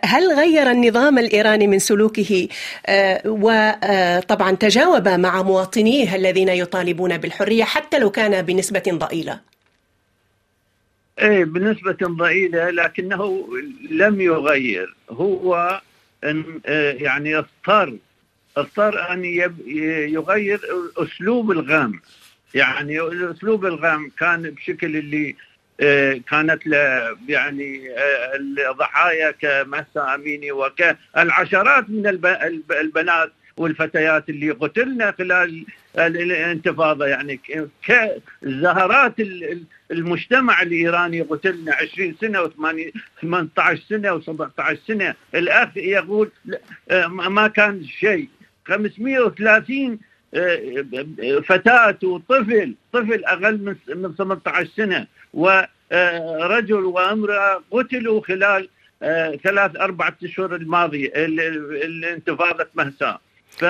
[0.03, 2.47] هل غير النظام الإيراني من سلوكه؟
[3.25, 9.39] وطبعا تجاوب مع مواطنيه الذين يطالبون بالحرية حتى لو كان بنسبة ضئيلة.
[11.19, 13.47] إيه بنسبة ضئيلة لكنه
[13.89, 14.95] لم يغير.
[15.09, 15.81] هو
[16.73, 17.97] يعني اضطر
[18.57, 20.59] اضطر أن يغير
[20.97, 22.01] أسلوب الغام.
[22.53, 22.99] يعني
[23.31, 25.35] أسلوب الغام كان بشكل اللي
[25.81, 26.65] آه، كانت
[27.27, 28.35] يعني آه،
[28.71, 32.07] الضحايا كمهسا أميني وكالعشرات من
[32.71, 35.65] البنات والفتيات اللي قتلنا خلال
[35.97, 37.05] الانتفاضة.
[37.05, 37.39] يعني
[37.83, 39.15] كزهرات
[39.91, 45.15] المجتمع الإيراني قتلنا 20 سنة و18 سنة و17 سنة.
[45.35, 46.31] الأخ يقول
[46.91, 48.29] آه، ما كان شيء.
[48.67, 49.99] 530
[50.33, 50.85] آه،
[51.47, 58.69] فتاة وطفل طفل أقل من 18 سنة ورجل وامرأة قتلوا خلال
[59.03, 63.17] آه، ثلاث أربعة أشهر الماضية الانتفاضة مهسا.
[63.49, 63.65] ف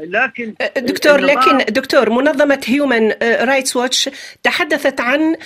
[0.00, 4.10] لكن دكتور لكن دكتور منظمة هيومن رايتس واتش
[4.42, 5.36] تحدثت عن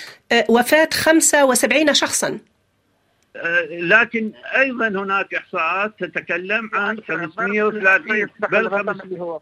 [0.49, 2.39] وفاة 75 شخصا.
[3.71, 9.41] لكن أيضا هناك إحصاءات تتكلم عن 530 بل 500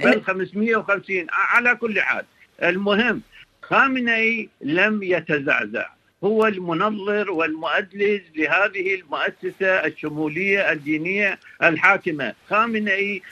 [0.00, 2.24] بل 550 على كل حال
[2.62, 3.22] المهم
[3.62, 5.86] خامنئي لم يتزعزع.
[6.24, 12.34] هو المنظر والمؤدلج لهذه المؤسسة الشمولية الدينية الحاكمة.
[12.50, 13.22] خامنئي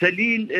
[0.00, 0.50] سليل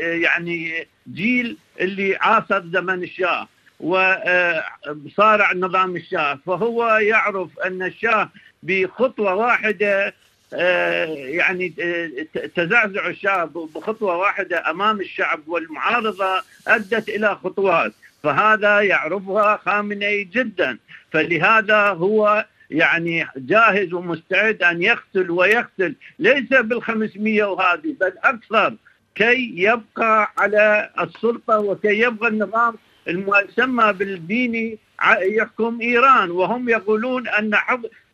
[0.00, 3.48] يعني جيل اللي عاصر زمن الشاه.
[3.80, 6.38] وصارع نظام الشاه.
[6.46, 8.30] فهو يعرف أن الشاه
[8.62, 10.14] بخطوة واحدة
[10.54, 12.08] آه، يعني آه،
[12.54, 17.92] تزعزع الشعب بخطوة واحدة أمام الشعب والمعارضة أدت إلى خطوات.
[18.22, 20.78] فهذا يعرفها خامنئي جدا.
[21.12, 25.94] فلهذا هو يعني جاهز ومستعد أن يقتل ويقتل.
[26.18, 28.74] ليس بالخمسمية وهذه بل أكثر
[29.14, 32.74] كي يبقى على السلطة وكي يبقى النظام
[33.08, 34.78] المسمى بالديني
[35.20, 37.54] يحكم إيران وهم يقولون أن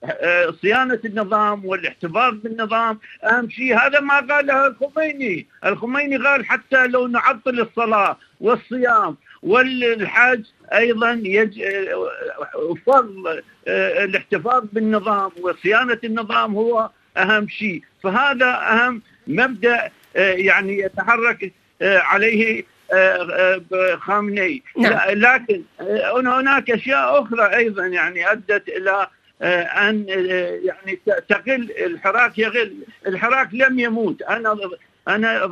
[0.05, 3.79] آه، صيانة النظام والاحتفاظ بالنظام أهم شيء.
[3.79, 11.63] هذا ما قاله الخميني، الخميني قال حتى لو نعطل الصلاة والصيام والحج أيضا يج...
[11.63, 21.53] آه، فضل آه، الاحتفاظ بالنظام وصيانة النظام هو أهم شيء، فهذا أهم مبدأ يعني يتحرك
[21.83, 22.65] عليه
[23.97, 24.63] خامنئي.
[24.79, 25.11] نعم.
[25.11, 25.63] لكن
[26.27, 29.07] هناك أشياء أخرى أيضا يعني أدت إلى
[29.43, 30.05] أن
[30.65, 32.75] يعني تقل الحراك يغل.
[33.07, 34.23] الحراك لم يموت.
[34.23, 34.57] أنا
[35.09, 35.51] أنا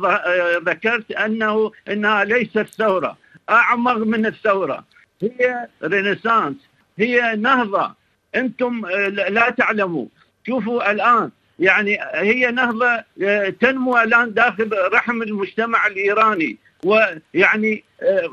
[0.65, 3.17] ذكرت أنه إنها ليست ثورة.
[3.49, 4.85] أعمق من الثورة.
[5.21, 6.55] هي رينيسانس.
[6.99, 7.95] هي نهضة.
[8.35, 8.85] أنتم
[9.29, 10.05] لا تعلموا.
[10.47, 11.31] شوفوا الآن.
[11.59, 13.03] يعني هي نهضة
[13.49, 16.57] تنمو الآن داخل رحم المجتمع الإيراني.
[16.85, 18.29] ويعني آه،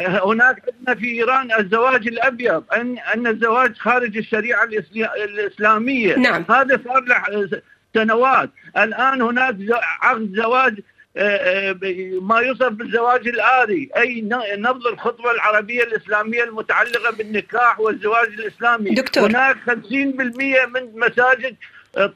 [0.00, 4.64] هناك عندنا في إيران الزواج الأبيض أن أن الزواج خارج الشريعة
[5.24, 6.44] الإسلامية نعم.
[6.50, 7.48] هذا صار له
[7.94, 9.56] سنوات الآن هناك
[10.02, 10.80] عقد زواج
[11.16, 11.76] آه، آه،
[12.22, 14.20] ما يوصف بالزواج الآري أي
[14.56, 19.30] نبض الخطبة العربية الإسلامية المتعلقة بالنكاح والزواج الإسلامي دكتور.
[19.30, 21.56] هناك 50% من مساجد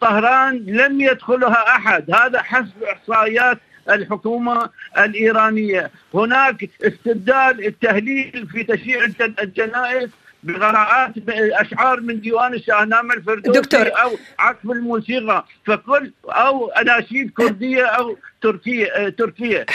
[0.00, 3.58] طهران لم يدخلها أحد هذا حسب إحصائيات
[3.90, 9.04] الحكومة الإيرانية هناك استبدال التهليل في تشييع
[9.42, 10.08] الجنائز
[10.42, 11.12] بقراءات
[11.52, 13.86] اشعار من ديوان الشاهنامه الفردوسي دكتور.
[14.02, 18.16] أو عقب الموسيقى فكل أو أناشيد كردية أو
[18.46, 19.66] تركيا آه، تركيا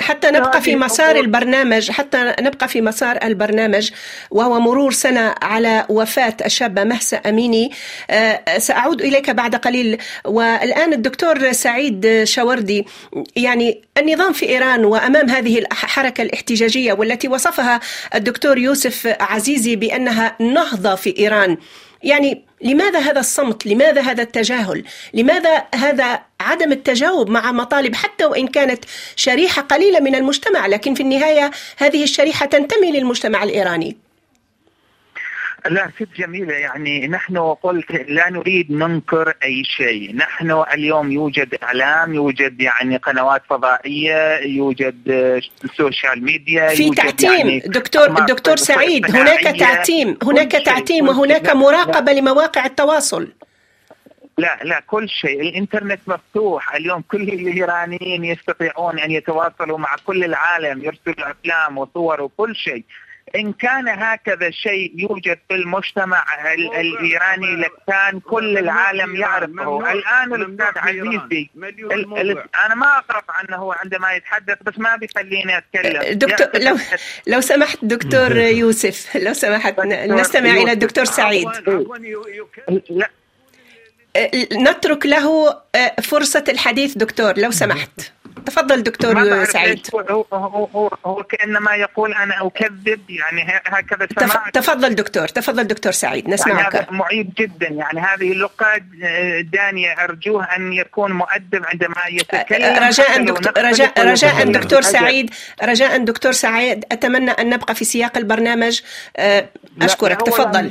[0.00, 3.90] حتى نبقى في مسار البرنامج حتى نبقى في مسار البرنامج
[4.30, 7.70] وهو مرور سنة على وفاة الشابه مهسا أميني.
[8.10, 9.98] آه، سأعود إليك بعد قليل.
[10.24, 12.86] والآن الدكتور سعيد شوردي
[13.36, 17.80] يعني النظام في إيران وأمام هذه الحركة الاحتجاجية والتي وصفها
[18.14, 21.56] الدكتور يوسف عزيزي بأنها نهضة في إيران.
[22.04, 24.84] يعني لماذا هذا الصمت؟ لماذا هذا التجاهل؟
[25.14, 28.84] لماذا هذا عدم التجاوب مع مطالب حتى وإن كانت
[29.16, 33.96] شريحة قليلة من المجتمع، لكن في النهاية هذه الشريحة تنتمي للمجتمع الإيراني.
[35.70, 40.16] لا ست جميلة يعني نحن قلت لا نريد ننكر أي شيء.
[40.16, 45.40] نحن اليوم يوجد إعلام يوجد يعني قنوات فضائية يوجد
[45.76, 52.66] social media في تعتيم يعني دكتور دكتور سعيد هناك تعتيم هناك تعتيم وهناك مراقبة لمواقع
[52.66, 53.32] التواصل.
[54.38, 55.40] لا لا كل شيء.
[55.40, 56.74] الإنترنت مفتوح.
[56.74, 62.84] اليوم كل الإيرانيين يستطيعون أن يتواصلوا مع كل العالم يرسلوا أفلام وصور وكل شيء.
[63.36, 66.24] إن كان هكذا شيء يوجد في المجتمع
[66.54, 69.92] الإيراني لكان كل العالم يعرفه.
[69.92, 71.50] الآن الأستاذ عزيزي
[72.66, 76.18] أنا ما اقرب عنه عندما يتحدث بس ما بيخليني أتكلم.
[76.18, 76.76] دكتور لو
[77.26, 81.48] لو سمحت دكتور يوسف لو سمحت نستمع إلى الدكتور سعيد.
[82.90, 83.10] لا.
[84.52, 85.56] نترك له
[86.02, 88.12] فرصة الحديث دكتور لو سمحت.
[88.46, 89.86] تفضل دكتور سعيد.
[89.94, 90.00] هو,
[90.32, 96.28] هو, هو, هو كانما يقول أنا أكذب يعني هكذا سمعت تفضل دكتور تفضل دكتور سعيد
[96.28, 96.74] نسمعك.
[96.74, 98.52] يعني هذا معيب جدا يعني هذه اللغة
[99.52, 102.84] دانية أرجوه أن يكون مؤدب عندما يتكلم.
[102.84, 105.30] رجاء دكتور رجاء, رجاء دكتور سعيد
[105.62, 108.80] رجاء دكتور سعيد أتمنى أن نبقى في سياق البرنامج.
[109.82, 110.22] أشكرك.
[110.22, 110.70] تفضل.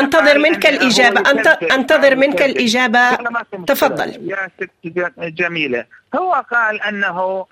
[0.00, 1.30] أنتظر منك الإجابة.
[1.72, 3.18] أنتظر منك الإجابة.
[3.66, 4.30] تفضل.
[4.30, 4.70] يا ست
[5.18, 5.84] جميلة.
[6.16, 7.46] هو قال أنه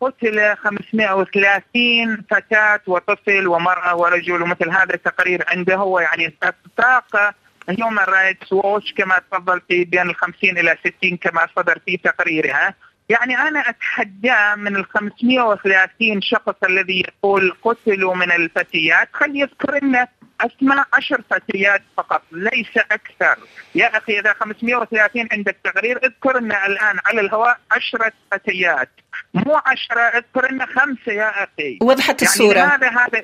[0.00, 6.34] قتل 530 فتاة وطفل ومرأة ورجل ومثل هذا التقرير عنده هو يعني
[6.76, 7.34] ساق
[7.68, 12.74] هيومن رايتس ووتش كما تفضل في بين ال 50 إلى 60 كما صدر في تقريرها.
[13.10, 20.08] يعني أنا اتحداه من ال 530 شخص الذي يقول قتلوا من الفتيات خلي يذكر لنا
[20.40, 23.36] اسماء عشر فتيات فقط ليس أكثر.
[23.74, 28.88] يا أخي إذا 530 عندك تقرير اذكر لنا الآن على الهواء عشرة فتيات.
[29.34, 31.78] مو عشرة اذكر لنا خمسة يا أخي.
[31.82, 32.60] وضحت يعني الصورة.
[32.60, 33.22] لماذا هذا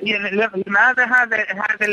[0.67, 1.85] لماذا هذا هذا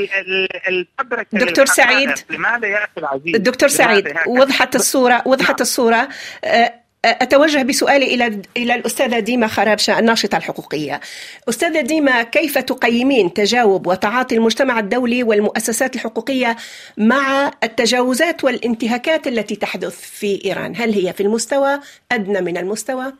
[0.68, 2.10] الفبركة دكتور سعيد.
[2.30, 6.08] لماذا يا أخي العزيز؟ دكتور سعيد وضحت الصورة وضحت الصورة.
[6.44, 11.00] أه أتوجه بسؤالي إلى إلى الأستاذة ديما خرابشة الناشطة الحقوقية.
[11.48, 16.56] أستاذة ديما كيف تقيمين تجاوب وتعاطي المجتمع الدولي والمؤسسات الحقوقية
[16.96, 21.80] مع التجاوزات والانتهاكات التي تحدث في إيران؟ هل هي في المستوى
[22.12, 23.12] أدنى من المستوى؟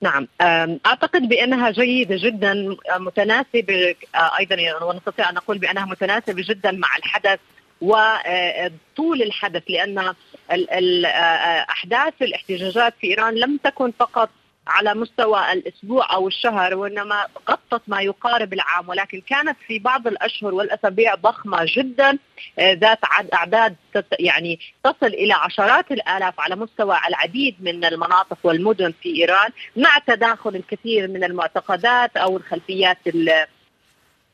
[0.00, 0.28] نعم
[0.86, 3.94] أعتقد بأنها جيدة جدا متناسبة
[4.38, 7.38] أيضا ونستطيع أن نقول بأنها متناسبة جدا مع الحدث
[7.84, 10.14] وطول الحدث لأن
[11.70, 14.30] أحداث الاحتجاجات في إيران لم تكن فقط
[14.66, 18.88] على مستوى الأسبوع أو الشهر وإنما غطت ما يقارب العام.
[18.88, 22.18] ولكن كانت في بعض الأشهر والأسابيع ضخمة جدا
[22.60, 22.98] ذات
[23.34, 23.76] أعداد
[24.18, 30.56] يعني تصل إلى عشرات الآلاف على مستوى العديد من المناطق والمدن في إيران مع تداخل
[30.56, 32.98] الكثير من المعتقدات أو الخلفيات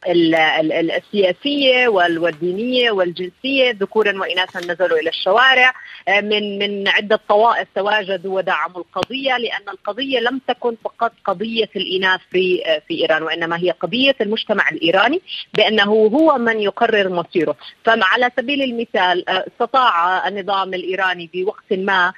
[0.08, 5.72] السياسية والدينية والجنسية ذكورا وإناثا نزلوا إلى الشوارع.
[6.08, 12.62] من من عدة طوائف تواجدوا ودعموا القضية لأن القضية لم تكن فقط قضية الإناث في
[12.88, 15.20] في إيران وإنما هي قضية المجتمع الإيراني
[15.54, 17.56] بأنه هو من يقرر مصيره.
[17.84, 22.12] فعلى سبيل المثال استطاع النظام الإيراني بوقت ما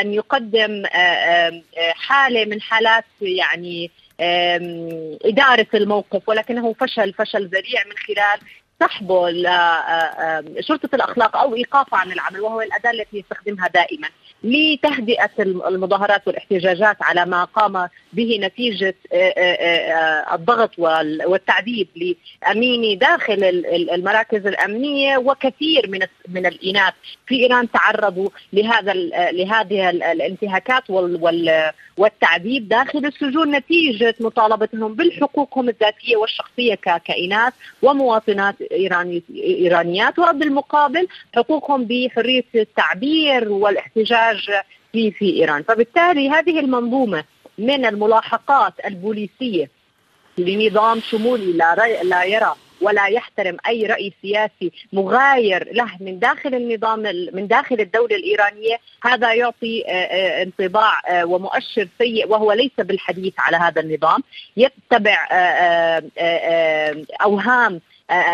[0.00, 0.82] أن يقدم
[1.94, 3.90] حالة من حالات يعني
[5.24, 8.40] إدارة الموقف ولكنه فشل فشل ذريع من خلال
[8.80, 14.08] سحبه لشرطة الأخلاق أو إيقافه عن العمل وهو الأداة التي يستخدمها دائما.
[14.44, 18.94] لتهدئة المظاهرات والاحتجاجات على ما قام به نتيجة
[20.32, 20.70] الضغط
[21.26, 21.88] والتعذيب
[22.42, 23.44] لأميني داخل
[23.92, 26.94] المراكز الأمنية وكثير من من الإناث
[27.26, 28.94] في إيران تعرضوا لهذا
[29.32, 30.82] لهذه الانتهاكات
[31.96, 40.18] والتعذيب داخل السجون نتيجة مطالبتهم بالحقوقهم الذاتية والشخصية كإناث ومواطنات إيراني إيرانيات.
[40.18, 44.27] وبالمقابل حقوقهم بحرية التعبير والاحتجاج
[44.92, 45.62] في في إيران.
[45.62, 47.24] فبالتالي هذه المنظومة
[47.58, 49.70] من الملاحقات البوليسية
[50.38, 56.98] لنظام شمولي لا, لا يرى ولا يحترم أي رأي سياسي مغاير له من داخل النظام
[57.32, 59.82] من داخل الدولة الإيرانية هذا يعطي
[60.42, 64.22] انطباع ومؤشر سيء وهو ليس بالحديث على هذا النظام.
[64.56, 65.28] يتبع
[67.22, 67.80] أوهام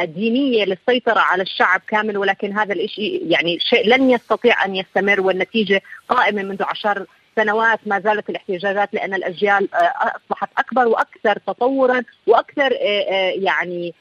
[0.04, 5.82] دينية للسيطرة على الشعب كامل ولكن هذا الشيء يعني شيء لن يستطيع أن يستمر والنتيجة
[6.08, 7.06] قائمة منذ عشر
[7.36, 12.72] سنوات ما زالت الاحتجاجات لأن الأجيال أصبحت أكبر وأكثر تطورا وأكثر
[13.42, 13.94] يعني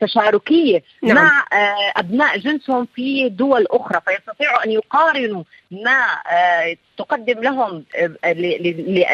[0.00, 1.16] تشاركيه نعم.
[1.16, 1.44] مع
[1.96, 4.00] أبناء جنسهم في دول أخرى.
[4.06, 6.06] فيستطيعوا أن يقارنوا ما
[6.98, 7.84] تقدم لهم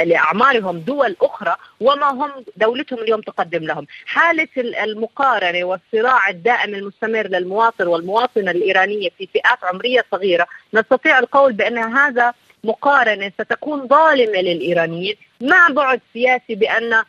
[0.05, 3.87] لاعمارهم دول أخرى وما هم دولتهم اليوم تقدم لهم.
[4.07, 11.79] حالة المقارنة والصراع الدائم المستمر للمواطن والمواطنة الإيرانية في فئات عمرية صغيرة نستطيع القول بأن
[11.79, 12.35] هذا
[12.65, 15.17] مقارنة ستكون ظالمة للإيرانيين.
[15.41, 17.03] مع بعد سياسي بأن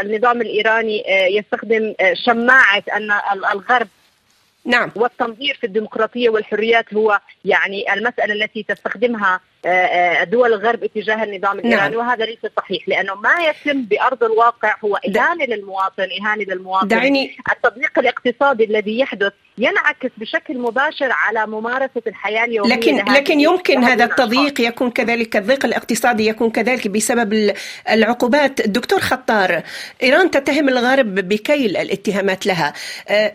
[0.00, 1.94] النظام الإيراني يستخدم
[2.26, 3.10] شماعة أن
[3.52, 3.88] الغرب
[4.66, 4.90] نعم.
[4.96, 11.58] والتنظير في الديمقراطية والحريات هو يعني المسألة التي تستخدمها آه، آه، دول الغرب اتجاه النظام
[11.58, 12.06] الإيراني نعم.
[12.06, 16.88] وهذا ليس صحيح لأنه ما يتم بأرض الواقع هو إهانة للمواطن إهانة للمواطن.
[16.88, 23.84] دعيني التضييق الاقتصادي الذي يحدث ينعكس بشكل مباشر على ممارسة الحياة اليومية لكن لكن يمكن
[23.84, 27.54] هذا التضييق يكون كذلك الضيق الاقتصادي يكون كذلك بسبب
[27.90, 28.60] العقوبات.
[28.60, 29.62] الدكتور خطار
[30.02, 32.72] إيران تتهم الغرب بكيل الاتهامات لها.
[33.08, 33.32] آه،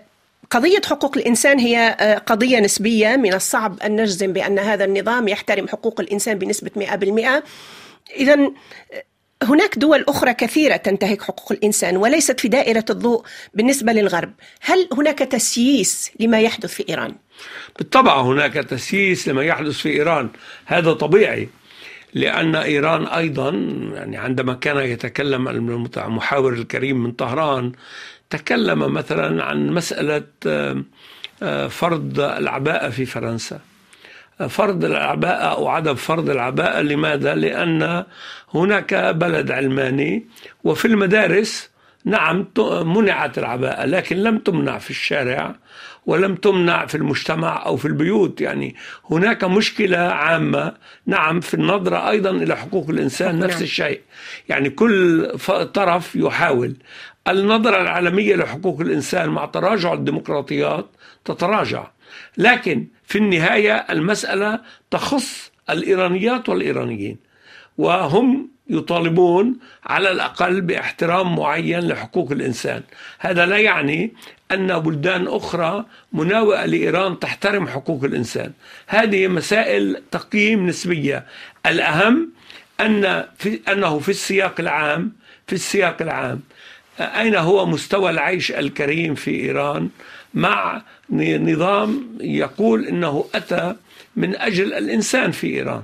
[0.51, 5.67] قضية حقوق الإنسان هي آه، قضية نسبية من الصعب أن نجزم بأن هذا النظام يحترم
[5.67, 7.43] حقوق الإنسان بنسبة 100%
[8.15, 8.51] إذا آه،
[9.43, 13.23] هناك دول أخرى كثيرة تنتهك حقوق الإنسان وليست في دائرة الضوء
[13.53, 14.33] بالنسبة للغرب.
[14.61, 17.15] هل هناك تسييس لما يحدث في إيران؟
[17.77, 20.29] بالطبع هناك تسييس لما يحدث في إيران.
[20.65, 21.49] هذا طبيعي
[22.13, 23.49] لأن إيران أيضا
[23.93, 25.47] يعني عندما كان يتكلم
[25.97, 27.71] المحاور الكريم من طهران
[28.31, 30.23] تكلم مثلا عن مسألة
[31.43, 33.59] آه، فرض العباءة في فرنسا
[34.49, 38.05] فرض العباءة أو عدم فرض العباءة لماذا؟ لأن
[38.53, 40.25] هناك بلد علماني
[40.63, 41.71] وفي المدارس
[42.05, 42.47] نعم
[42.85, 45.55] منعت العباءة لكن لم تمنع في الشارع
[46.05, 48.75] ولم تمنع في المجتمع أو في البيوت يعني
[49.11, 50.73] هناك مشكلة عامة
[51.05, 53.63] نعم في النظرة أيضا إلى حقوق الإنسان نفس نعم.
[53.63, 54.01] الشيء
[54.49, 55.27] يعني كل
[55.73, 56.75] طرف يحاول
[57.27, 60.85] النظرة العالمية لحقوق الإنسان مع تراجع الديمقراطيات
[61.25, 61.87] تتراجع.
[62.37, 64.59] لكن في النهاية المسألة
[64.91, 67.17] تخص الإيرانيات والإيرانيين
[67.77, 72.81] وهم يطالبون على الأقل باحترام معين لحقوق الإنسان.
[73.19, 74.13] هذا لا يعني
[74.51, 78.51] أن بلدان أخرى مناوئة لإيران تحترم حقوق الإنسان.
[78.87, 81.25] هذه مسائل تقييم نسبية.
[81.65, 82.29] الأهم
[82.79, 85.11] أن في أنه في السياق العام
[85.47, 86.41] في السياق العام
[86.99, 89.89] أين هو مستوى العيش الكريم في إيران
[90.33, 93.75] مع نظام يقول أنه أتى
[94.15, 95.81] من أجل الإنسان في إيران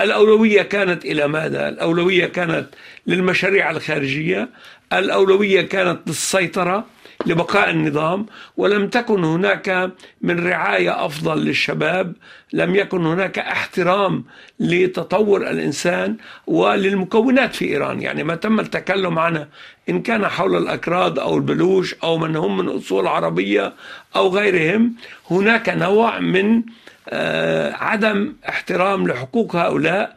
[0.00, 2.66] الأولوية كانت إلى ماذا؟ الأولوية كانت
[3.06, 4.48] للمشاريع الخارجية
[4.92, 6.86] الأولوية كانت للسيطرة
[7.28, 8.26] لبقاء النظام
[8.56, 12.14] ولم تكن هناك من رعاية أفضل للشباب
[12.52, 14.24] لم يكن هناك احترام
[14.60, 16.16] لتطور الإنسان
[16.46, 18.02] وللمكونات في إيران.
[18.02, 19.48] يعني ما تم التكلم عنه
[19.88, 23.72] إن كان حول الأكراد أو البلوش أو من هم من أصول عربية
[24.16, 24.94] أو غيرهم
[25.30, 26.62] هناك نوع من
[27.10, 30.16] آه، عدم احترام لحقوق هؤلاء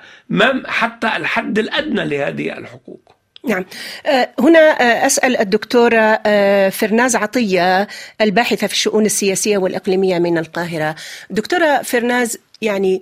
[0.66, 3.21] حتى الحد الأدنى لهذه الحقوق.
[3.48, 3.66] نعم.
[4.06, 6.22] آه، هنا آه، أسأل الدكتورة
[6.70, 7.88] فرناز عطية
[8.22, 10.96] الباحثة في الشؤون السياسية والإقليمية من القاهرة.
[11.30, 13.02] دكتورة فرناز يعني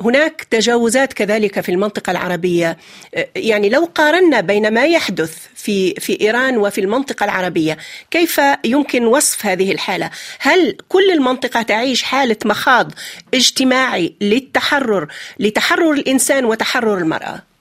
[0.00, 2.76] هناك تجاوزات كذلك في المنطقة العربية.
[3.36, 7.78] يعني لو قارنا بين ما يحدث في في إيران وفي المنطقة العربية
[8.10, 12.92] كيف يمكن وصف هذه الحالة؟ هل كل المنطقة تعيش حالة مخاض
[13.34, 15.08] اجتماعي للتحرر
[15.38, 17.53] لتحرر الإنسان وتحرر المرأة؟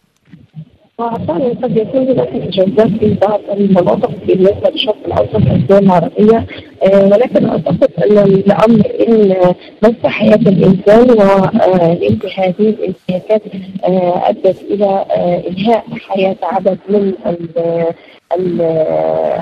[0.97, 6.45] فعلا قد يكون هناك تجاوزات في بعض المناطق بالنسبة للشرق الأوسط والدول العربية.
[6.83, 9.35] آه، ولكن أعتقد أن الأمر إن
[9.83, 13.41] مس حياة الإنسان وانتهاء هذه الانتهاكات
[13.83, 17.13] آه، أدت إلى آه، إنهاء حياة عدد من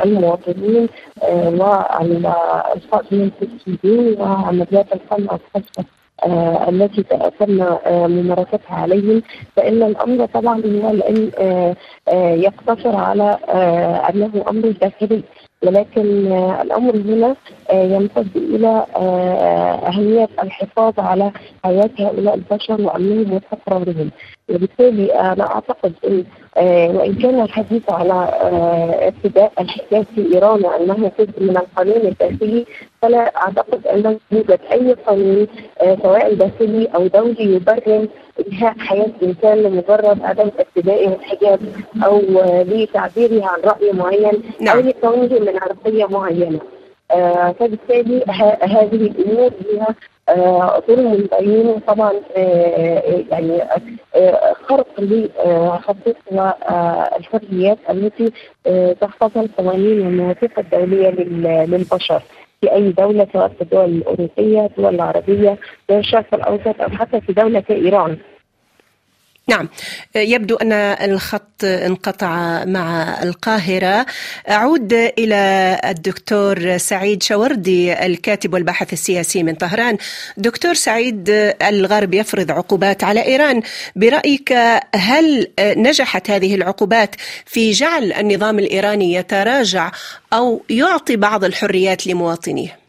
[0.06, 0.88] المواطنين
[1.24, 5.86] والقائمين في السجون وعمليات القمع الخاصة.
[6.24, 7.04] آه التي
[7.40, 9.22] تم آه ممارستها عليهم.
[9.56, 11.76] فإن الأمر طبعا هو لأن آه
[12.08, 13.38] آه يقتصر على
[14.10, 15.24] أنه أمر داخلي
[15.64, 16.28] ولكن
[16.62, 17.36] الأمر هنا
[17.74, 21.32] يمتد إلى آه أهمية الحفاظ على
[21.64, 24.12] حياة هؤلاء البشر وأمنهم واستقرارهم
[24.56, 26.24] وبالتالي أنا أعتقد أن
[26.58, 32.66] آه وإن كان الحديث على آه ابتداء الحجاز في إيران وأنه جزء من القانون الداخلي
[33.02, 35.48] فلا أعتقد أنه يوجد أي قانون
[35.82, 38.08] آه سواء داخلي أو دولي يبرر
[38.48, 41.60] إنهاء حياة إنسان لمجرد عدم ابتدائه الحجاب
[42.04, 44.78] آه لتعبيره عن رأي معين نعم.
[44.78, 46.60] أو لكونه من عرقية معينة
[47.12, 48.24] آه فبالتالي
[48.62, 49.86] هذه الأمور هي
[50.88, 52.14] ظلم بين طبعا
[53.32, 53.62] يعني
[54.70, 56.16] خرق لحقوق
[57.18, 58.32] الحريات التي
[59.02, 61.10] تحتضن القوانين والمواثيق الدولية
[61.66, 62.22] للبشر
[62.62, 65.58] في أي دولة سواء في الدول الأوروبية، الدول العربية،
[65.90, 68.18] دول الشرق الاوسط أو حتى في دولة كايران.
[69.52, 69.70] نعم.
[70.16, 70.72] يبدو أن
[71.12, 74.06] الخط انقطع مع القاهرة.
[74.50, 79.98] أعود إلى الدكتور سعيد شوردي الكاتب والباحث السياسي من طهران.
[80.38, 81.30] دكتور سعيد
[81.64, 83.62] الغرب يفرض عقوبات على إيران.
[83.96, 84.54] برأيك
[84.96, 89.92] هل نجحت هذه العقوبات في جعل النظام الإيراني يتراجع
[90.34, 92.81] أو يعطي بعض الحريات لمواطنيه؟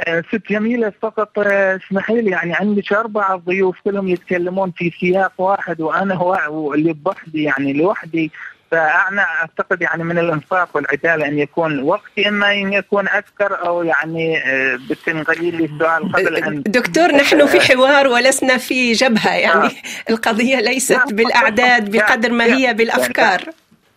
[0.00, 1.38] آه، ست جميلة فقط.
[1.38, 6.92] آه، اسمحي لي يعني عندك أربعة ضيوف كلهم يتكلمون في سياق واحد وأنا هو اللي
[6.92, 8.30] بوحدي يعني لوحدي.
[8.70, 14.38] فانا أعتقد يعني من الانصاف والعدالة أن يكون وقتي إما أن يكون أكثر أو يعني
[14.38, 19.70] آه، بتنقلي لي السؤال قبل أن دكتور نحن في حوار ولسنا في جبهة يعني آه.
[20.10, 23.42] القضية ليست بالأعداد بقدر ما هي بالأفكار.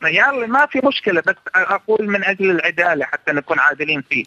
[0.04, 4.24] يلا ما في مشكلة بس أقول من أجل العدالة حتى نكون عادلين فيه.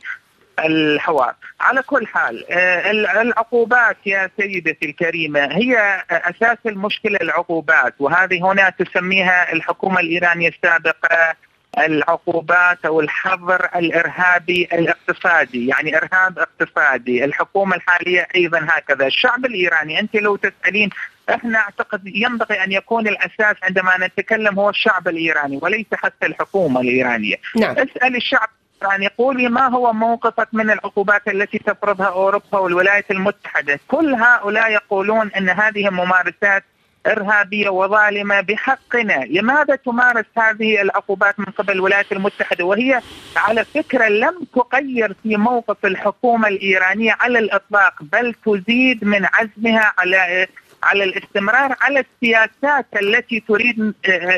[0.58, 2.90] الحوار على كل حال آه،
[3.22, 11.34] العقوبات يا سيدتي الكريمة هي أساس المشكلة العقوبات وهذه هنا تسميها الحكومة الإيرانية السابقة
[11.78, 20.16] العقوبات أو الحظر الإرهابي الاقتصادي، يعني إرهاب اقتصادي، الحكومة الحالية أيضا هكذا، الشعب الإيراني أنت
[20.16, 20.90] لو تسألين
[21.30, 27.36] إحنا أعتقد ينبغي أن يكون الأساس عندما نتكلم هو الشعب الإيراني وليس حتى الحكومة الإيرانية.
[27.56, 27.76] نعم.
[27.78, 28.48] اسأل الشعب
[28.82, 35.30] يعني قولي ما هو موقفك من العقوبات التي تفرضها أوروبا والولايات المتحدة، كل هؤلاء يقولون
[35.36, 36.64] إن هذه ممارسات
[37.06, 43.00] إرهابية وظالمة بحقنا، لماذا تمارس هذه العقوبات من قبل الولايات المتحدة؟ وهي
[43.36, 50.46] على فكرة لم تغير في موقف الحكومة الإيرانية على الإطلاق بل تزيد من عزمها على
[50.86, 53.94] على الاستمرار على السياسات التي تريد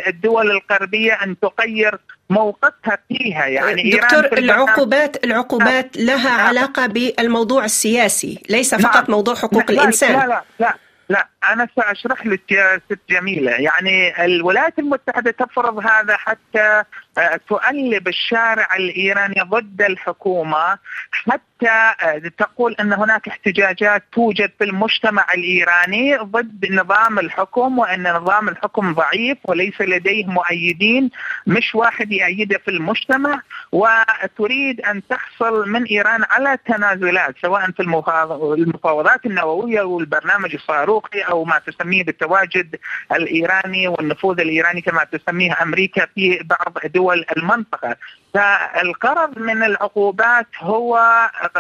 [0.07, 1.99] الدول الغربية أن تغير
[2.31, 3.47] موقفها فيها.
[3.47, 9.05] يعني دكتور العقوبات العقوبات لها علاقة بالموضوع السياسي ليس فقط نعم.
[9.09, 10.13] موضوع حقوق لا الإنسان.
[10.13, 10.75] لا لا لا
[11.09, 11.29] لا.
[11.53, 13.51] أنا سأشرح لك يا ست جميلة.
[13.53, 16.83] يعني الولايات المتحدة تفرض هذا حتى
[17.19, 20.79] آه، تؤلب الشارع الإيراني ضد الحكومة
[21.13, 28.49] حتى آه، تقول أن هناك احتجاجات توجد في المجتمع الإيراني ضد نظام الحكم وأن نظام
[28.49, 31.11] الحكم ضعيف وليس لديه مؤيدين
[31.47, 33.41] مش واحد يأيده في المجتمع
[33.73, 41.59] وتريد أن تحصل من إيران على تنازلات سواء في المفاوضات النووية والبرنامج الصاروخي أو ما
[41.67, 42.77] تسميه بالتواجد
[43.13, 47.97] الإيراني والنفوذ الإيراني كما تسميه أمريكا في بعض دول المنطقة.
[48.35, 50.99] فالغرض من العقوبات هو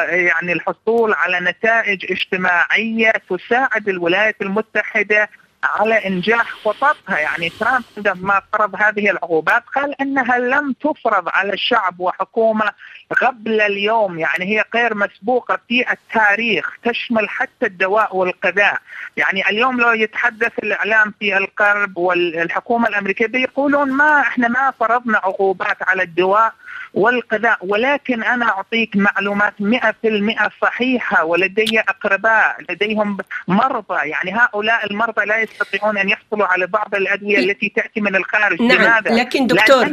[0.09, 5.31] يعني الحصول على نتائج اجتماعية تساعد الولايات المتحدة
[5.65, 7.19] على إنجاح خططها.
[7.19, 12.73] يعني ترامب عندما فرض هذه العقوبات قال إنها لم تفرض على الشعب وحكومة
[13.11, 18.79] قبل اليوم يعني هي غير مسبوقة في التاريخ تشمل حتى الدواء والغذاء
[19.17, 25.77] يعني اليوم لو يتحدث الإعلام في الغرب والحكومة الأمريكية بيقولون ما إحنا ما فرضنا عقوبات
[25.83, 26.53] على الدواء
[26.95, 34.09] والغذاء ولكن أنا أعطيك معلومات 100% صحيحة ولدي أقرباء لديهم مرضى.
[34.09, 38.63] يعني هؤلاء المرضى لا يستطيعون أن يحصلوا على بعض الأدوية التي تأتي من الخارج.
[38.63, 39.89] نعم لماذا؟ لكن دكتور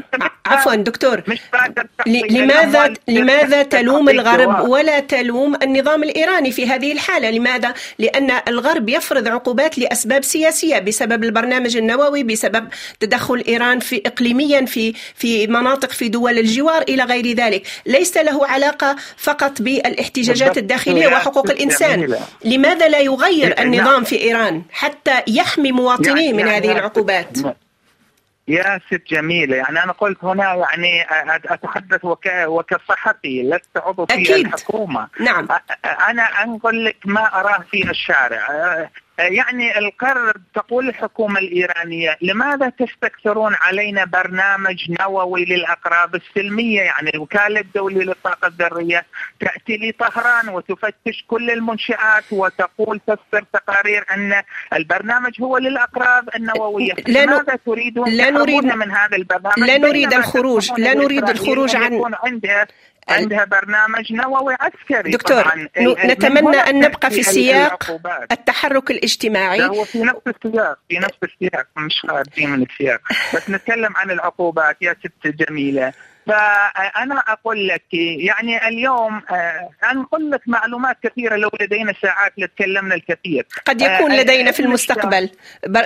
[0.45, 1.21] عفوا دكتور
[2.07, 9.27] لماذا لماذا تلوم الغرب ولا تلوم النظام الإيراني في هذه الحالة؟ لماذا؟ لأن الغرب يفرض
[9.27, 12.67] عقوبات لأسباب سياسية بسبب البرنامج النووي بسبب
[12.99, 17.67] تدخل إيران في إقليميا في في مناطق في دول الجوار إلى غير ذلك.
[17.85, 22.15] ليس له علاقة فقط بالاحتجاجات الداخلية وحقوق الإنسان.
[22.45, 27.37] لماذا لا يغير النظام في إيران حتى يحمي مواطنيه من هذه العقوبات؟
[28.47, 31.05] يا ست جميلة يعني أنا قلت هنا يعني
[31.45, 32.27] أتحدث وك...
[32.45, 35.07] وكصحفي لست عضو في الحكومة.
[35.19, 35.47] نعم.
[36.09, 38.47] أنا أقول لك ما أراه في الشارع.
[39.19, 48.03] يعني القرار تقول الحكومة الإيرانية لماذا تستكثرون علينا برنامج نووي للأقراب السلمية؟ يعني الوكالة الدولية
[48.03, 49.05] للطاقة الذرية
[49.39, 54.43] تأتي لطهران وتفتش كل المنشآت وتقول تصدر تقارير أن
[54.73, 60.71] البرنامج هو للأقراب النووية لا لماذا تريدون لا نريد من هذا البرنامج؟ لا نريد الخروج
[60.77, 62.67] لا نريد الخروج عن عندها
[63.09, 65.11] عندها برنامج نووي عسكري.
[65.11, 65.69] دكتور طبعا
[66.05, 68.01] نتمنى أن نبقى في سياق
[68.31, 69.63] التحرك الاجتماعي.
[69.63, 73.01] هو في نفس السياق في نفس السياق مش خارجين من السياق.
[73.35, 74.77] بس نتكلم عن العقوبات.
[74.81, 75.93] يا ست جميلة
[76.27, 83.45] فأنا أقول لك يعني اليوم آه، أنقل لك معلومات كثيرة لو لدينا ساعات لتكلمنا الكثير.
[83.65, 85.29] قد يكون آه، لدينا في المستقبل.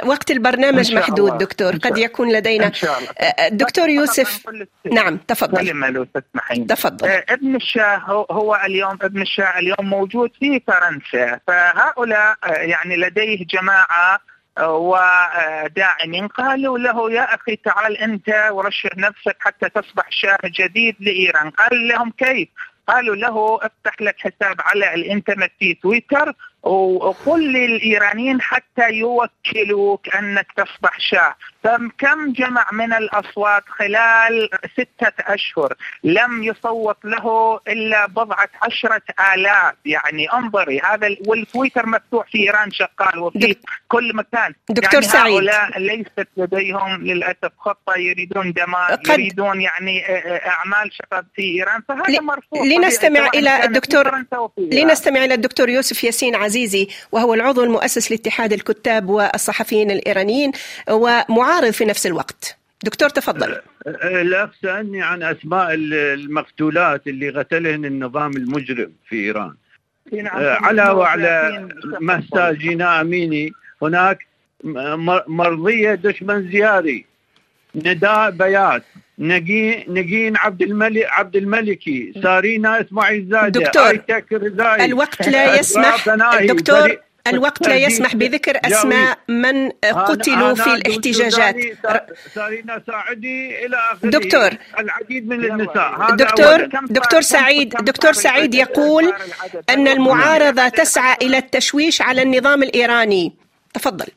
[0.06, 1.76] وقت البرنامج محدود دكتور.
[1.76, 3.10] قد يكون لدينا إن شاء الله.
[3.20, 4.44] آه، دكتور يوسف.
[4.92, 5.94] نعم تفضل.
[5.94, 6.68] لو تسمحين.
[6.68, 7.08] تفضل.
[7.30, 11.40] ابن الشاه هو اليوم ابن الشاه اليوم موجود في فرنسا.
[11.48, 14.29] فهؤلاء يعني لديه جماعة
[14.60, 21.50] وداعمين قالوا له يا أخي تعال أنت ورشح نفسك حتى تصبح شاه جديد لإيران.
[21.50, 22.50] قال لهم كيف؟
[22.88, 26.34] قالوا له افتح لك حساب على الإنترنت في تويتر
[26.64, 31.36] وقل للإيرانيين حتى يوكلوك انك تصبح شاة.
[31.64, 39.02] فكم جمع من الأصوات خلال ستة أشهر لم يصوت له إلا بضعة عشرة
[39.34, 43.56] آلاف؟ يعني انظري هذا والتويتر مفتوح في إيران شغال وفي
[43.88, 44.54] كل مكان.
[44.70, 45.34] دكتور يعني سعيد.
[45.34, 50.04] هؤلاء ليست لديهم للأسف خطة يريدون دمار قد يريدون يعني
[50.48, 52.66] أعمال شباب في إيران فهذا مرفوض.
[52.66, 54.12] لنستمع إلى الدكتور
[54.58, 60.52] لنستمع إلى الدكتور يوسف ياسين عزيزي وهو العضو المؤسس لاتحاد الكتاب والصحفيين الإيرانيين
[60.90, 62.58] ومعارض في نفس الوقت.
[62.84, 63.62] دكتور تفضل.
[64.04, 69.54] الاخ سالني عن أسماء المقتولات اللي قتلهن النظام المجرم في إيران.
[70.42, 71.68] علاوه على
[72.00, 73.52] مهسا جينا آميني.
[73.82, 74.28] هناك
[75.28, 77.06] مرضية دشمن زياري.
[77.76, 78.84] نداء بيات.
[79.20, 84.00] نجين نجين عبد الملك عبد الملكي سارينا إسماعيل زاده دكتور
[84.82, 86.10] الوقت لا يسمح
[86.42, 86.98] دكتور
[87.28, 91.56] الوقت لا يسمح بذكر أسماء من قتلوا في الاحتجاجات.
[92.34, 94.10] سارينا ساعدي إلى آخره.
[94.10, 94.50] دكتور.
[94.80, 96.16] العديد من النساء.
[96.16, 99.14] دكتور دكتور سعيد دكتور سعيد يقول
[99.70, 103.34] أن المعارضة تسعى إلى التشويش على النظام الإيراني.
[103.74, 104.08] تفضل.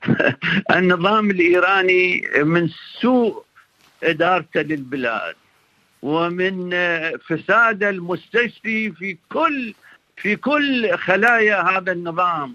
[0.76, 2.68] النظام الإيراني من
[3.00, 3.44] سوء
[4.02, 5.34] ادارته للبلاد.
[6.02, 6.70] ومن
[7.28, 9.74] فساد المستشفي في كل
[10.16, 12.54] في كل خلايا هذا النظام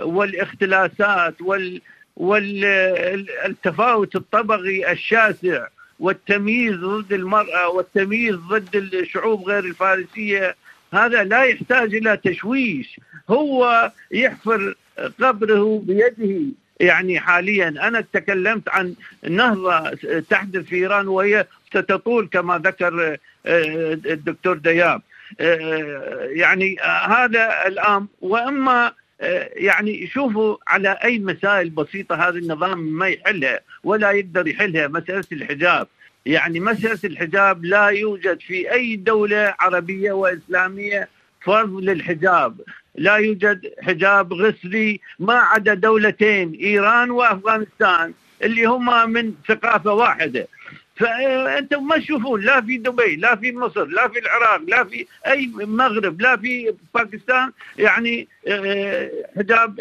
[0.00, 1.80] والاختلاسات وال
[2.16, 5.66] والتفاوت الطبقي الشاسع
[5.98, 10.56] والتمييز ضد المرأة والتمييز ضد الشعوب غير الفارسية
[10.92, 13.00] هذا لا يحتاج إلى تشويش.
[13.30, 14.74] هو يحفر
[15.20, 16.52] قبره بيده.
[16.80, 17.68] يعني حاليا.
[17.68, 18.94] أنا تكلمت عن
[19.28, 19.90] نهضة
[20.30, 23.16] تحدث في إيران وهي ستطول كما ذكر
[23.46, 25.02] الدكتور دياب.
[26.30, 26.76] يعني
[27.06, 28.06] هذا الأمر.
[28.20, 28.92] وأما
[29.56, 35.88] يعني شوفوا على أي مسائل بسيطة هذا النظام ما يحلها ولا يقدر يحلها مسألة الحجاب.
[36.26, 41.08] يعني مسألة الحجاب لا يوجد في أي دولة عربية وإسلامية
[41.40, 42.60] فرض للحجاب.
[42.94, 48.12] لا يوجد حجاب غسلي ما عدا دولتين إيران وأفغانستان
[48.42, 50.46] اللي هما من ثقافة واحدة.
[50.96, 55.50] فأنتم ما تشوفون لا في دبي لا في مصر لا في العراق لا في أي
[55.54, 58.28] مغرب لا في باكستان يعني
[59.36, 59.80] حجاب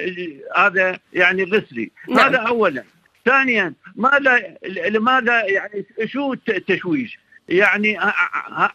[0.56, 1.92] هذا يعني غسلي.
[2.10, 2.20] نعم.
[2.20, 2.84] هذا اولا.
[3.26, 7.98] ثانيا ماذا لماذا يعني شو التشويش؟ يعني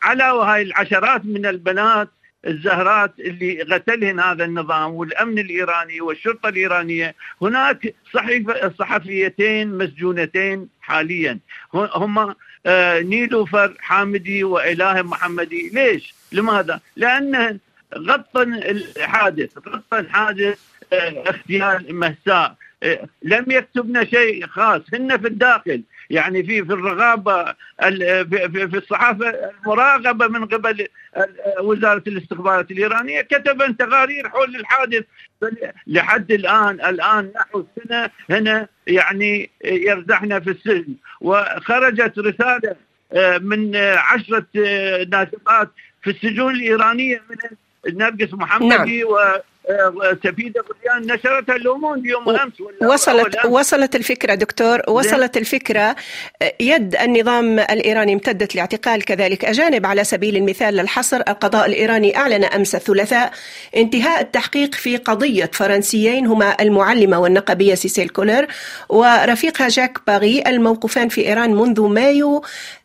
[0.02, 2.08] على هاي العشرات من البنات
[2.46, 11.38] الزهرات اللي قتلهن هذا النظام والأمن الإيراني والشرطة الإيرانية هناك صحيفه صحفيتين مسجونتين حاليا.
[11.74, 12.34] هم
[13.08, 15.70] نيلوفر حامدي وإله محمدي.
[15.74, 17.58] ليش؟ لماذا؟ لأن
[17.98, 20.58] غطن الحادث غطن حادث
[20.92, 22.54] اغتيال مهساء
[23.22, 24.82] لم يكتبنا شيء خاص.
[24.94, 25.82] هن في الداخل.
[26.10, 27.44] يعني في في الرغابة
[28.68, 30.88] في الصحافة المراقبه من قبل
[31.60, 35.04] وزارة الاستخبارات الإيرانية كتب تقارير حول الحادث
[35.86, 42.76] لحد الان الآن نحو سنة هنا يعني يرزحنا في السجن وخرجت رسالة
[43.40, 44.46] من عشرة
[45.08, 45.70] ناشطات
[46.02, 47.36] في السجون الإيرانية من
[47.98, 49.40] نرجس محمدي نعم.
[50.24, 52.52] سفيده غليان نشرتها لوموند يوم أمس
[52.82, 53.46] وصلت أمس.
[53.52, 55.96] وصلت الفكرة دكتور وصلت الفكرة.
[56.60, 61.16] يد النظام الإيراني امتدت لاعتقال كذلك أجانب على سبيل المثال للحصر.
[61.16, 63.32] القضاء الإيراني أعلن أمس الثلاثاء
[63.76, 68.46] انتهاء التحقيق في قضية فرنسيين هما المعلمة والنقابية سيسيل كولر
[68.88, 72.42] ورفيقها جاك باغي الموقوفان في إيران منذ مايو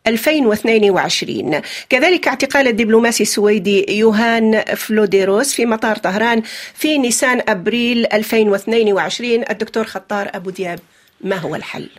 [0.08, 6.42] 2022 كذلك اعتقال الدبلوماسي السويدي يوهان فلوديروس في مطار طهران
[6.74, 10.80] في نيسان أبريل 2022 الدكتور خطار أبو دياب
[11.22, 11.90] ما هو الحل؟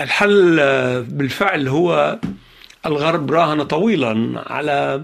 [0.00, 0.56] الحل
[1.02, 2.18] بالفعل هو
[2.86, 5.02] الغرب راهن طويلا على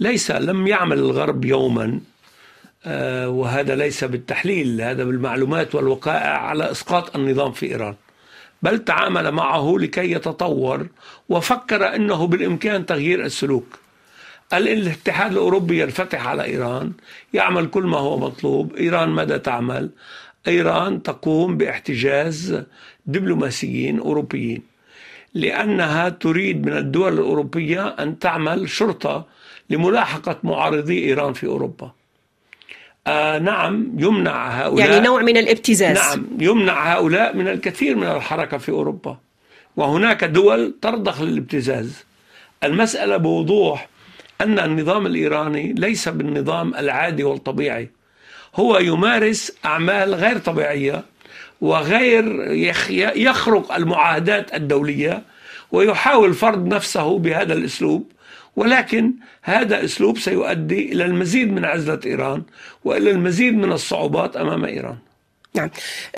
[0.00, 2.00] ليس لم يعمل الغرب يوما
[3.26, 7.94] وهذا ليس بالتحليل هذا بالمعلومات والوقائع على إسقاط النظام في إيران
[8.62, 10.86] بل تعامل معه لكي يتطور
[11.28, 13.78] وفكر إنه بالإمكان تغيير السلوك
[14.52, 16.92] الاتحاد الأوروبي ينفتح على إيران
[17.34, 19.90] يعمل كل ما هو مطلوب إيران ماذا تعمل؟
[20.48, 22.62] إيران تقوم باحتجاز
[23.06, 24.62] دبلوماسيين أوروبيين.
[25.34, 29.26] لأنها تريد من الدول الأوروبية أن تعمل شرطة
[29.70, 31.92] لملاحقة معارضي إيران في أوروبا.
[33.06, 34.90] آه نعم يمنع هؤلاء.
[34.90, 35.96] يعني نوع من الابتزاز.
[35.96, 39.18] نعم يمنع هؤلاء من الكثير من الحركة في أوروبا.
[39.76, 42.04] وهناك دول ترضخ للابتزاز.
[42.64, 43.88] المسألة بوضوح
[44.40, 47.90] أن النظام الإيراني ليس بالنظام العادي والطبيعي.
[48.56, 51.04] هو يمارس أعمال غير طبيعية
[51.60, 52.52] وغير
[53.16, 55.22] يخرق المعاهدات الدولية
[55.72, 58.12] ويحاول فرض نفسه بهذا الأسلوب
[58.56, 59.12] ولكن
[59.42, 62.42] هذا أسلوب سيؤدي إلى المزيد من عزلة إيران
[62.84, 64.96] وإلى المزيد من الصعوبات أمام إيران.
[65.54, 65.70] نعم.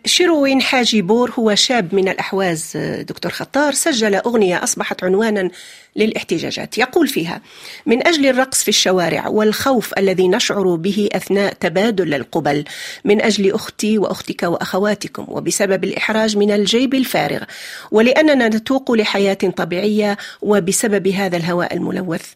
[0.04, 2.76] شيروين حاجي بور هو شاب من الأحواز
[3.08, 5.50] دكتور خطار سجل أغنية أصبحت عنوانا
[5.96, 6.78] للاحتجاجات.
[6.78, 7.40] يقول فيها
[7.86, 12.64] من أجل الرقص في الشوارع والخوف الذي نشعر به أثناء تبادل القبل
[13.04, 17.42] من أجل أختي وأختك وأخواتكم وبسبب الإحراج من الجيب الفارغ
[17.90, 22.26] ولأننا نتوق لحياة طبيعية وبسبب هذا الهواء الملوث.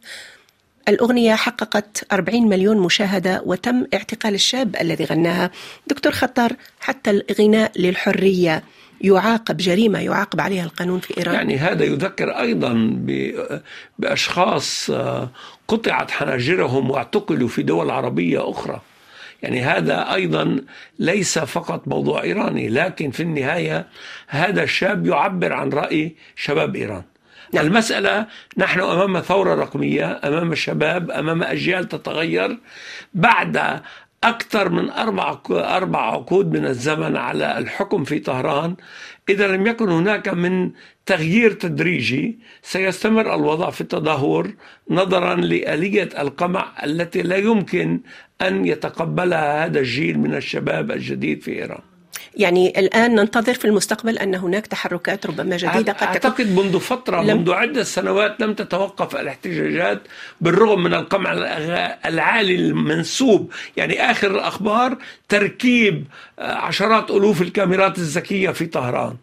[0.89, 5.51] الأغنية حققت 40 مليون مشاهدة وتم اعتقال الشاب الذي غناها
[5.87, 8.63] دكتور خطر حتى الغناء للحرية.
[9.01, 11.35] يعاقب جريمة يعاقب عليها القانون في إيران.
[11.35, 12.97] يعني هذا يذكر أيضا
[13.99, 15.31] بأشخاص آه،
[15.69, 18.81] قطعت حناجرهم واعتقلوا في دول عربية أخرى.
[19.43, 20.61] يعني هذا أيضا
[20.99, 23.87] ليس فقط موضوع إيراني لكن في النهاية
[24.27, 27.03] هذا الشاب يعبر عن رأي شباب إيران.
[27.55, 28.27] المسألة
[28.59, 32.59] نحن أمام ثورة رقمية أمام شباب أمام أجيال تتغير.
[33.15, 33.81] بعد
[34.25, 38.77] أكثر من أربع أربع عقود من الزمن على الحكم في طهران
[39.29, 40.71] إذا لم يكن هناك من
[41.07, 44.55] تغيير تدريجي سيستمر الوضع في التدهور
[44.91, 48.01] نظرا لآلية القمع التي لا يمكن
[48.43, 51.96] أن يتقبلها هذا الجيل من الشباب الجديد في إيران.
[52.37, 57.39] يعني الآن ننتظر في المستقبل أن هناك تحركات ربما جديدة قد أعتقد منذ فترة لم
[57.39, 60.03] منذ عدة سنوات لم تتوقف الاحتجاجات
[60.41, 61.33] بالرغم من القمع
[62.07, 63.53] العالي المنسوب.
[63.77, 66.05] يعني آخر الأخبار تركيب
[66.39, 69.17] عشرات ألوف الكاميرات الذكية في طهران.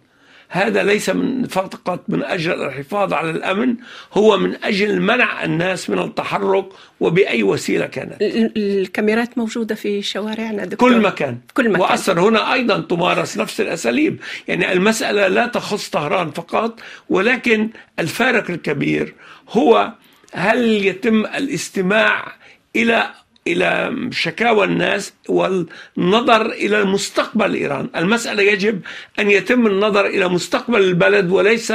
[0.54, 3.76] هذا ليس من فقط من أجل الحفاظ على الأمن
[4.14, 6.66] هو من أجل منع الناس من التحرك
[7.00, 10.90] وبأي وسيلة كانت الكاميرات موجودة في شوارعنا دكتور.
[10.90, 11.38] كل مكان.
[11.54, 16.80] كل مكان وأصلا هنا أيضا تمارس نفس الأساليب يعني المسألة لا تخص طهران فقط
[17.10, 19.14] ولكن الفارق الكبير
[19.50, 19.92] هو
[20.34, 22.36] هل يتم الاستماع
[22.76, 23.14] إلى
[23.48, 28.82] إلى شكاوى الناس والنظر إلى المستقبل إيران، المسألة يجب
[29.20, 31.74] أن يتم النظر إلى مستقبل البلد وليس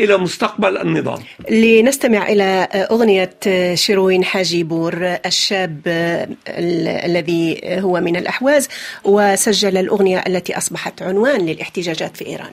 [0.00, 1.22] إلى مستقبل النظام.
[1.50, 3.34] لنستمع إلى أغنية
[3.74, 4.94] شيروين حاجي بور
[5.26, 5.80] الشاب
[7.06, 8.68] الذي هو من الأحواز
[9.04, 12.52] وسجل الأغنية التي أصبحت عنوان للاحتجاجات في إيران.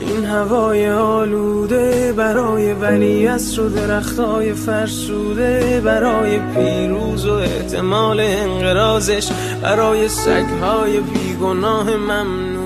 [0.00, 3.26] این هوای آلوده برای ولی
[3.58, 9.28] و درختای فرسوده برای پیروز و احتمال انقرازش
[9.62, 12.57] برای سگهای بیگناه ممنون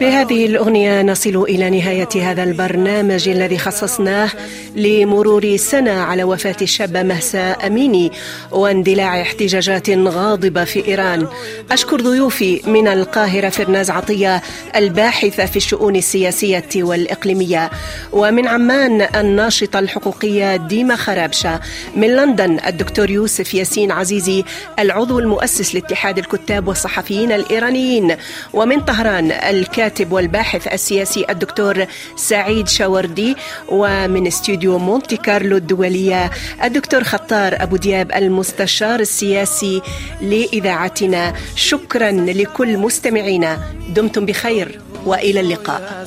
[0.00, 4.30] بهذه الأغنية نصل إلى نهاية هذا البرنامج الذي خصصناه
[4.76, 8.12] لمرور سنة على وفاة الشابة مهسا أميني
[8.50, 11.26] واندلاع احتجاجات غاضبة في إيران.
[11.70, 14.42] أشكر ضيوفي من القاهرة فرناز عطية
[14.76, 17.70] الباحثة في الشؤون السياسية والإقليمية
[18.12, 21.60] ومن عمان الناشطة الحقوقية ديما خرابشة
[21.96, 24.44] من لندن الدكتور يوسف ياسين عزيزي
[24.78, 28.16] العضو المؤسس لاتحاد الكتاب والصحفيين الإيرانيين
[28.52, 31.86] ومن طهران الكاتب الكاتب والباحث السياسي الدكتور
[32.16, 33.36] سعيد شاوردي
[33.68, 36.30] ومن استوديو مونتي كارلو الدولية
[36.64, 39.82] الدكتور خطار أبو دياب المستشار السياسي
[40.22, 41.34] لإذاعتنا.
[41.54, 43.58] شكرا لكل مستمعينا.
[43.94, 46.06] دمتم بخير وإلى اللقاء.